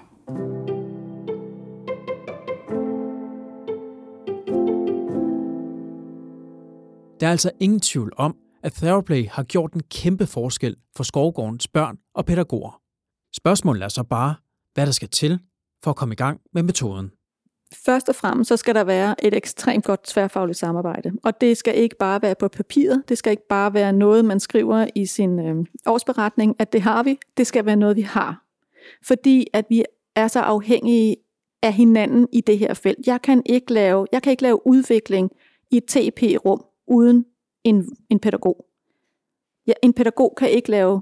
Der 7.19 7.27
er 7.27 7.31
altså 7.31 7.51
ingen 7.59 7.79
tvivl 7.79 8.13
om, 8.17 8.35
at 8.63 8.73
Theraplay 8.73 9.27
har 9.27 9.43
gjort 9.43 9.73
en 9.73 9.81
kæmpe 9.91 10.25
forskel 10.25 10.75
for 10.95 11.03
Skovgårdens 11.03 11.67
børn 11.67 11.97
og 12.15 12.25
pædagoger. 12.25 12.79
Spørgsmålet 13.35 13.83
er 13.83 13.87
så 13.87 14.03
bare, 14.03 14.35
hvad 14.73 14.85
der 14.85 14.91
skal 14.91 15.09
til 15.09 15.39
for 15.83 15.91
at 15.91 15.97
komme 15.97 16.13
i 16.13 16.15
gang 16.15 16.41
med 16.53 16.63
metoden. 16.63 17.11
Først 17.85 18.09
og 18.09 18.15
fremmest 18.15 18.47
så 18.47 18.57
skal 18.57 18.75
der 18.75 18.83
være 18.83 19.25
et 19.25 19.33
ekstremt 19.33 19.85
godt 19.85 20.03
tværfagligt 20.03 20.59
samarbejde. 20.59 21.11
Og 21.23 21.41
det 21.41 21.57
skal 21.57 21.77
ikke 21.77 21.95
bare 21.99 22.21
være 22.21 22.35
på 22.35 22.47
papiret, 22.47 23.03
det 23.09 23.17
skal 23.17 23.31
ikke 23.31 23.47
bare 23.49 23.73
være 23.73 23.93
noget, 23.93 24.25
man 24.25 24.39
skriver 24.39 24.87
i 24.95 25.05
sin 25.05 25.39
øh, 25.39 25.65
årsberetning, 25.85 26.55
at 26.59 26.73
det 26.73 26.81
har 26.81 27.03
vi. 27.03 27.17
Det 27.37 27.47
skal 27.47 27.65
være 27.65 27.75
noget, 27.75 27.95
vi 27.95 28.01
har. 28.01 28.43
Fordi 29.05 29.47
at 29.53 29.65
vi 29.69 29.83
er 30.15 30.27
så 30.27 30.39
afhængige 30.39 31.15
af 31.61 31.73
hinanden 31.73 32.27
i 32.31 32.41
det 32.41 32.59
her 32.59 32.73
felt. 32.73 33.07
Jeg 33.07 33.21
kan 33.21 33.41
ikke 33.45 33.73
lave, 33.73 34.07
jeg 34.11 34.21
kan 34.21 34.31
ikke 34.31 34.43
lave 34.43 34.67
udvikling 34.67 35.31
i 35.71 35.77
et 35.77 35.83
TP-rum 35.85 36.65
uden 36.87 37.25
en, 37.63 37.97
en 38.09 38.19
pædagog. 38.19 38.65
Ja, 39.67 39.73
en 39.83 39.93
pædagog 39.93 40.33
kan 40.37 40.49
ikke 40.49 40.71
lave 40.71 41.01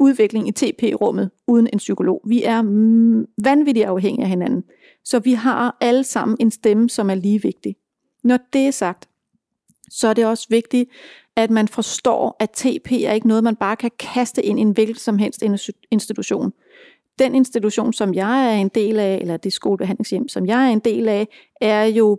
udvikling 0.00 0.48
i 0.48 0.52
TP-rummet 0.52 1.30
uden 1.46 1.68
en 1.72 1.78
psykolog. 1.78 2.20
Vi 2.26 2.42
er 2.42 2.62
vanvittigt 3.44 3.86
afhængige 3.86 4.22
af 4.22 4.28
hinanden. 4.28 4.64
Så 5.04 5.18
vi 5.18 5.32
har 5.32 5.76
alle 5.80 6.04
sammen 6.04 6.36
en 6.40 6.50
stemme, 6.50 6.90
som 6.90 7.10
er 7.10 7.14
lige 7.14 7.42
vigtig. 7.42 7.76
Når 8.24 8.38
det 8.52 8.66
er 8.66 8.70
sagt, 8.70 9.08
så 9.90 10.08
er 10.08 10.14
det 10.14 10.26
også 10.26 10.46
vigtigt, 10.50 10.90
at 11.36 11.50
man 11.50 11.68
forstår, 11.68 12.36
at 12.40 12.50
TP 12.50 12.92
er 12.92 13.12
ikke 13.12 13.28
noget, 13.28 13.44
man 13.44 13.56
bare 13.56 13.76
kan 13.76 13.90
kaste 13.98 14.42
ind 14.42 14.58
i 14.58 14.62
en 14.62 14.70
hvilken 14.70 14.96
som 14.96 15.18
helst 15.18 15.44
institution. 15.90 16.52
Den 17.18 17.34
institution, 17.34 17.92
som 17.92 18.14
jeg 18.14 18.54
er 18.54 18.56
en 18.56 18.68
del 18.68 18.98
af, 18.98 19.18
eller 19.20 19.36
det 19.36 19.52
skolebehandlingshjem, 19.52 20.28
som 20.28 20.46
jeg 20.46 20.66
er 20.66 20.72
en 20.72 20.78
del 20.78 21.08
af, 21.08 21.28
er 21.60 21.84
jo, 21.84 22.18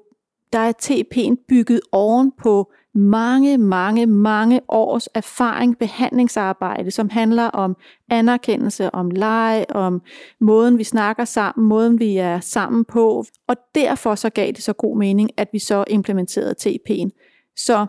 der 0.54 0.60
er 0.60 0.74
TP'en 0.84 1.46
bygget 1.48 1.82
oven 1.92 2.32
på 2.32 2.72
mange, 2.96 3.58
mange, 3.58 4.06
mange 4.06 4.62
års 4.68 5.08
erfaring, 5.16 5.78
behandlingsarbejde, 5.78 6.92
som 6.92 7.10
handler 7.10 7.44
om 7.44 7.76
anerkendelse, 8.10 8.96
om 8.96 9.12
leg, 9.12 9.66
om 9.70 10.02
måden, 10.40 10.78
vi 10.78 10.84
snakker 10.84 11.26
sammen, 11.26 11.68
måden, 11.68 12.00
vi 12.00 12.18
er 12.18 12.40
sammen 12.40 12.86
på. 12.86 13.24
Og 13.48 13.56
derfor 13.76 14.16
så 14.16 14.30
gav 14.30 14.48
det 14.48 14.64
så 14.64 14.74
god 14.74 14.98
mening, 14.98 15.30
at 15.38 15.48
vi 15.52 15.60
så 15.60 15.84
implementerede 15.88 16.56
TP'en. 16.62 17.10
Så 17.56 17.86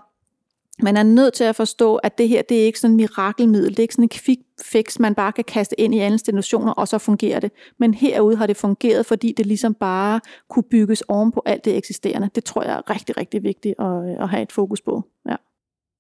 man 0.82 0.96
er 0.96 1.02
nødt 1.02 1.34
til 1.34 1.44
at 1.44 1.56
forstå, 1.56 1.96
at 1.96 2.18
det 2.18 2.28
her, 2.28 2.42
det 2.42 2.60
er 2.60 2.64
ikke 2.64 2.80
sådan 2.80 2.94
et 2.94 2.96
mirakelmiddel, 2.96 3.70
det 3.70 3.78
er 3.78 3.82
ikke 3.82 3.94
sådan 3.94 4.04
en 4.04 4.08
quick 4.08 4.40
fix, 4.62 4.98
man 4.98 5.14
bare 5.14 5.32
kan 5.32 5.44
kaste 5.44 5.80
ind 5.80 5.94
i 5.94 5.98
alle 5.98 6.14
institutioner, 6.14 6.72
og 6.72 6.88
så 6.88 6.98
fungerer 6.98 7.40
det. 7.40 7.50
Men 7.78 7.94
herude 7.94 8.36
har 8.36 8.46
det 8.46 8.56
fungeret, 8.56 9.06
fordi 9.06 9.34
det 9.36 9.46
ligesom 9.46 9.74
bare 9.74 10.20
kunne 10.50 10.62
bygges 10.70 11.02
oven 11.08 11.32
på 11.32 11.42
alt 11.46 11.64
det 11.64 11.76
eksisterende. 11.76 12.30
Det 12.34 12.44
tror 12.44 12.62
jeg 12.62 12.72
er 12.72 12.90
rigtig, 12.90 13.16
rigtig 13.16 13.42
vigtigt 13.42 13.74
at, 13.78 14.22
at 14.22 14.28
have 14.28 14.42
et 14.42 14.52
fokus 14.52 14.80
på. 14.80 15.02
Ja. 15.28 15.36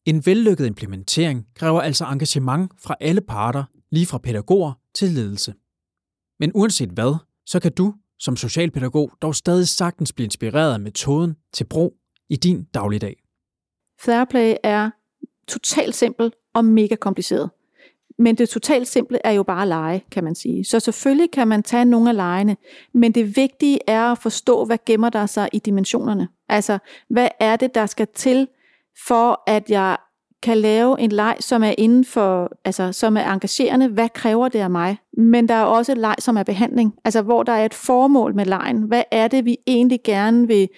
En 0.06 0.26
vellykket 0.26 0.66
implementering 0.66 1.46
kræver 1.54 1.80
altså 1.80 2.04
engagement 2.04 2.72
fra 2.84 2.96
alle 3.00 3.20
parter, 3.20 3.64
lige 3.90 4.06
fra 4.06 4.18
pædagoger 4.18 4.72
til 4.94 5.08
ledelse. 5.08 5.54
Men 6.40 6.52
uanset 6.54 6.90
hvad, 6.90 7.14
så 7.46 7.60
kan 7.60 7.72
du 7.72 7.94
som 8.18 8.36
socialpædagog 8.36 9.10
dog 9.22 9.34
stadig 9.34 9.68
sagtens 9.68 10.12
blive 10.12 10.24
inspireret 10.24 10.72
af 10.72 10.80
metoden 10.80 11.36
til 11.52 11.64
brug 11.64 11.96
i 12.28 12.36
din 12.36 12.64
dagligdag. 12.64 13.19
Fairplay 14.00 14.54
er 14.62 14.90
totalt 15.48 15.94
simpel 15.94 16.32
og 16.54 16.64
mega 16.64 16.94
kompliceret. 16.94 17.50
Men 18.18 18.34
det 18.34 18.48
totalt 18.48 18.88
simple 18.88 19.26
er 19.26 19.30
jo 19.30 19.42
bare 19.42 19.68
lege, 19.68 20.04
kan 20.10 20.24
man 20.24 20.34
sige. 20.34 20.64
Så 20.64 20.80
selvfølgelig 20.80 21.30
kan 21.30 21.48
man 21.48 21.62
tage 21.62 21.84
nogle 21.84 22.10
af 22.10 22.16
legene, 22.16 22.56
men 22.92 23.12
det 23.12 23.36
vigtige 23.36 23.78
er 23.86 24.02
at 24.02 24.18
forstå, 24.18 24.64
hvad 24.64 24.78
gemmer 24.86 25.08
der 25.08 25.26
sig 25.26 25.48
i 25.52 25.58
dimensionerne. 25.58 26.28
Altså, 26.48 26.78
hvad 27.08 27.28
er 27.40 27.56
det, 27.56 27.74
der 27.74 27.86
skal 27.86 28.06
til, 28.14 28.48
for 29.06 29.42
at 29.46 29.70
jeg 29.70 29.96
kan 30.42 30.58
lave 30.58 31.00
en 31.00 31.12
leg, 31.12 31.36
som 31.40 31.62
er 31.62 31.74
inden 31.78 32.04
for, 32.04 32.52
altså, 32.64 32.92
som 32.92 33.16
er 33.16 33.32
engagerende. 33.32 33.88
Hvad 33.88 34.08
kræver 34.08 34.48
det 34.48 34.58
af 34.58 34.70
mig? 34.70 34.98
Men 35.12 35.48
der 35.48 35.54
er 35.54 35.64
også 35.64 35.92
et 35.92 35.98
leg, 35.98 36.14
som 36.18 36.36
er 36.36 36.42
behandling. 36.42 36.94
Altså, 37.04 37.22
hvor 37.22 37.42
der 37.42 37.52
er 37.52 37.64
et 37.64 37.74
formål 37.74 38.34
med 38.34 38.44
lejen. 38.44 38.82
Hvad 38.82 39.02
er 39.10 39.28
det, 39.28 39.44
vi 39.44 39.56
egentlig 39.66 40.00
gerne 40.04 40.46
vil 40.46 40.68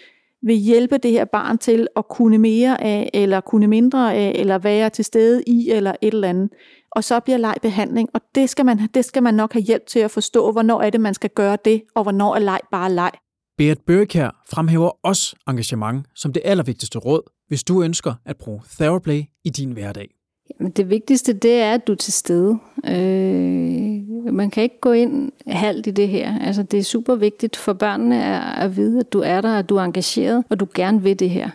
vil 0.42 0.56
hjælpe 0.56 0.98
det 0.98 1.10
her 1.10 1.24
barn 1.24 1.58
til 1.58 1.88
at 1.96 2.08
kunne 2.08 2.38
mere 2.38 2.82
af, 2.82 3.10
eller 3.14 3.40
kunne 3.40 3.66
mindre 3.66 4.14
af, 4.14 4.32
eller 4.34 4.58
være 4.58 4.90
til 4.90 5.04
stede 5.04 5.42
i, 5.46 5.70
eller 5.70 5.94
et 6.02 6.14
eller 6.14 6.28
andet. 6.28 6.50
Og 6.92 7.04
så 7.04 7.20
bliver 7.20 7.38
leg 7.38 7.54
behandling, 7.62 8.08
og 8.14 8.20
det 8.34 8.50
skal, 8.50 8.64
man, 8.64 8.78
det 8.94 9.04
skal 9.04 9.22
man 9.22 9.34
nok 9.34 9.52
have 9.52 9.62
hjælp 9.62 9.86
til 9.86 9.98
at 9.98 10.10
forstå, 10.10 10.52
hvornår 10.52 10.80
er 10.82 10.90
det, 10.90 11.00
man 11.00 11.14
skal 11.14 11.30
gøre 11.30 11.58
det, 11.64 11.82
og 11.94 12.02
hvornår 12.02 12.34
er 12.34 12.38
leg 12.38 12.60
bare 12.72 12.92
leg. 12.92 13.10
Beat 13.58 13.78
Børkær 13.86 14.42
fremhæver 14.50 14.90
også 15.06 15.36
engagement 15.48 16.06
som 16.14 16.32
det 16.32 16.42
allervigtigste 16.44 16.98
råd, 16.98 17.22
hvis 17.48 17.64
du 17.64 17.82
ønsker 17.82 18.14
at 18.26 18.36
bruge 18.36 18.60
Theraplay 18.78 19.22
i 19.44 19.50
din 19.50 19.72
hverdag. 19.72 20.21
Jamen, 20.50 20.72
det 20.72 20.90
vigtigste, 20.90 21.32
det 21.32 21.60
er, 21.60 21.72
at 21.72 21.86
du 21.86 21.92
er 21.92 21.96
til 21.96 22.12
stede. 22.12 22.58
Øh, 22.86 24.32
man 24.34 24.50
kan 24.50 24.62
ikke 24.62 24.80
gå 24.80 24.92
ind 24.92 25.32
halvt 25.46 25.86
i 25.86 25.90
det 25.90 26.08
her. 26.08 26.38
Altså, 26.38 26.62
det 26.62 26.78
er 26.78 26.82
super 26.82 27.14
vigtigt 27.14 27.56
for 27.56 27.72
børnene 27.72 28.24
at, 28.24 28.64
at 28.64 28.76
vide, 28.76 29.00
at 29.00 29.12
du 29.12 29.20
er 29.20 29.40
der, 29.40 29.58
at 29.58 29.68
du 29.68 29.76
er 29.76 29.82
engageret, 29.82 30.44
og 30.48 30.60
du 30.60 30.66
gerne 30.74 31.02
vil 31.02 31.18
det 31.18 31.30
her. 31.30 31.50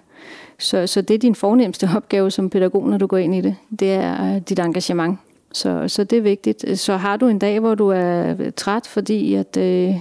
Så, 0.60 0.88
så 0.88 1.02
det 1.02 1.14
er 1.14 1.18
din 1.18 1.36
fornemmeste 1.36 1.90
opgave 1.96 2.32
som 2.32 2.50
pædagog, 2.50 2.90
når 2.90 2.98
du 2.98 3.08
går 3.08 3.18
ind 3.18 3.36
i 3.36 3.42
det. 3.42 3.56
Det 3.80 3.92
er 3.92 4.36
øh, 4.36 4.42
dit 4.42 4.60
engagement. 4.60 5.20
Så, 5.52 5.88
så 5.88 6.04
det 6.04 6.18
er 6.18 6.22
vigtigt. 6.22 6.80
Så 6.80 6.98
har 6.98 7.18
du 7.18 7.28
en 7.28 7.40
dag, 7.40 7.60
hvor 7.60 7.76
du 7.76 7.88
er 7.88 8.52
træt, 8.56 8.88
fordi 8.88 9.34
at 9.34 9.58
øh, 9.58 9.96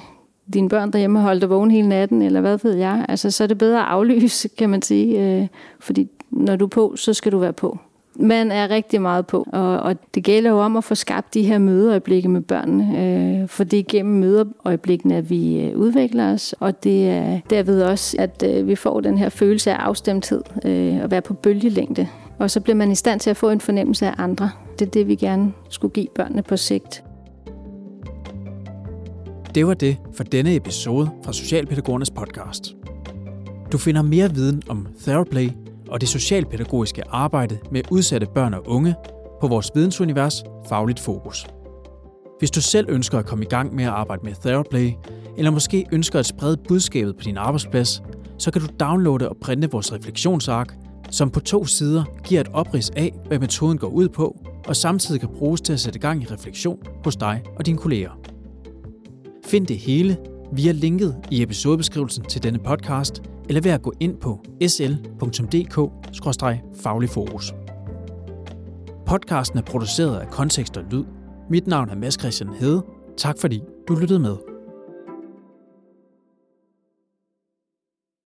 dine 0.53 0.69
børn 0.69 0.93
derhjemme 0.93 1.19
har 1.19 1.27
holdt 1.27 1.41
dig 1.41 1.51
vågen 1.51 1.71
hele 1.71 1.89
natten, 1.89 2.23
eller 2.23 2.41
hvad 2.41 2.59
ved 2.63 2.75
jeg, 2.75 3.07
altså, 3.09 3.31
så 3.31 3.45
er 3.45 3.49
det 3.49 3.59
bedre 3.59 3.79
at 3.79 3.87
aflyse, 3.87 4.49
kan 4.49 4.71
man 4.71 4.83
sige. 4.83 5.41
Øh, 5.41 5.47
fordi 5.81 6.09
når 6.31 6.57
du 6.57 6.65
er 6.65 6.69
på, 6.69 6.97
så 6.97 7.15
skal 7.15 7.33
du 7.33 7.39
være 7.39 7.53
på. 7.53 7.79
Man 8.19 8.53
er 8.53 8.71
rigtig 8.71 9.03
meget 9.03 9.27
på, 9.27 9.47
og, 9.53 9.81
og 9.81 9.97
det 10.15 10.25
gælder 10.25 10.51
jo 10.51 10.59
om 10.59 10.77
at 10.77 10.85
få 10.85 10.95
skabt 10.95 11.35
de 11.35 11.43
her 11.43 11.59
mødeøjeblikke 11.59 12.29
med 12.29 12.41
børnene, 12.41 13.03
øh, 13.43 13.49
for 13.49 13.65
det 13.65 13.79
er 13.79 13.85
gennem 13.89 14.15
mødeøjeblikkene, 14.15 15.17
at 15.17 15.31
vi 15.31 15.61
øh, 15.61 15.77
udvikler 15.79 16.33
os, 16.33 16.55
og 16.61 16.85
det 16.85 17.11
er 17.11 17.41
derved 17.51 17.83
også, 17.83 18.17
at 18.19 18.45
øh, 18.47 18.69
vi 18.69 18.75
får 18.75 19.01
den 19.01 19.19
her 19.19 19.29
følelse 19.29 19.73
af 19.73 19.77
afstemthed, 19.77 20.43
øh, 20.65 21.03
og 21.03 21.11
være 21.11 21.23
på 21.23 21.35
bølgelængde, 21.35 22.09
og 22.39 22.51
så 22.51 22.61
bliver 22.61 22.77
man 22.77 22.91
i 22.91 22.95
stand 22.95 23.21
til 23.21 23.31
at 23.31 23.37
få 23.37 23.51
en 23.51 23.61
fornemmelse 23.61 24.07
af 24.07 24.15
andre. 24.19 24.51
Det 24.79 24.87
er 24.87 24.91
det, 24.91 25.09
vi 25.09 25.15
gerne 25.15 25.53
skulle 25.71 25.93
give 25.93 26.07
børnene 26.15 26.43
på 26.43 26.57
sigt. 26.57 27.05
Det 29.55 29.67
var 29.67 29.75
det 29.75 29.97
for 30.15 30.25
denne 30.25 30.55
episode 30.55 31.11
fra 31.25 31.33
Socialpædagogernes 31.33 32.11
podcast. 32.11 32.77
Du 33.73 33.79
finder 33.79 34.03
mere 34.03 34.35
viden 34.35 34.63
om 34.69 34.87
Theraplay 35.03 35.51
og 35.89 36.01
det 36.01 36.09
socialpædagogiske 36.09 37.03
arbejde 37.09 37.59
med 37.71 37.83
udsatte 37.91 38.27
børn 38.35 38.55
og 38.55 38.63
unge 38.67 38.95
på 39.41 39.49
vores 39.49 39.71
vidensunivers 39.75 40.45
Fagligt 40.69 41.01
Fokus. 41.01 41.47
Hvis 42.39 42.51
du 42.51 42.61
selv 42.61 42.87
ønsker 42.89 43.19
at 43.19 43.27
komme 43.27 43.45
i 43.45 43.49
gang 43.49 43.75
med 43.75 43.85
at 43.85 43.91
arbejde 43.91 44.23
med 44.25 44.35
Theraplay, 44.45 44.93
eller 45.37 45.51
måske 45.51 45.87
ønsker 45.93 46.19
at 46.19 46.27
sprede 46.27 46.57
budskabet 46.69 47.17
på 47.17 47.23
din 47.23 47.37
arbejdsplads, 47.37 48.03
så 48.39 48.51
kan 48.51 48.63
du 48.63 48.69
downloade 48.81 49.29
og 49.29 49.37
printe 49.41 49.71
vores 49.71 49.93
refleksionsark, 49.93 50.75
som 51.11 51.31
på 51.31 51.41
to 51.41 51.65
sider 51.65 52.05
giver 52.25 52.41
et 52.41 52.49
oprids 52.53 52.91
af, 52.91 53.15
hvad 53.27 53.39
metoden 53.39 53.79
går 53.79 53.89
ud 53.89 54.09
på, 54.09 54.41
og 54.67 54.77
samtidig 54.77 55.21
kan 55.21 55.31
bruges 55.39 55.61
til 55.61 55.73
at 55.73 55.81
sætte 55.81 55.99
gang 55.99 56.23
i 56.23 56.27
refleksion 56.27 56.79
hos 57.05 57.17
dig 57.17 57.43
og 57.57 57.67
dine 57.67 57.79
kolleger. 57.79 58.11
Find 59.47 59.67
det 59.67 59.79
hele 59.79 60.17
via 60.53 60.73
linket 60.73 61.17
i 61.31 61.43
episodebeskrivelsen 61.43 62.25
til 62.25 62.43
denne 62.43 62.59
podcast, 62.59 63.23
eller 63.49 63.61
ved 63.61 63.71
at 63.71 63.83
gå 63.83 63.93
ind 64.01 64.17
på 64.17 64.41
sl.dk-fagligfokus. 64.67 67.55
Podcasten 69.07 69.59
er 69.59 69.63
produceret 69.63 70.21
af 70.21 70.31
Kontekst 70.31 70.77
og 70.77 70.85
Lyd. 70.91 71.05
Mit 71.51 71.67
navn 71.67 71.91
er 71.91 71.97
Mads 71.97 72.21
Christian 72.21 72.55
Hede. 72.55 72.85
Tak 73.17 73.37
fordi 73.41 73.63
du 73.89 73.95
lyttede 73.95 74.19
med. 74.19 74.56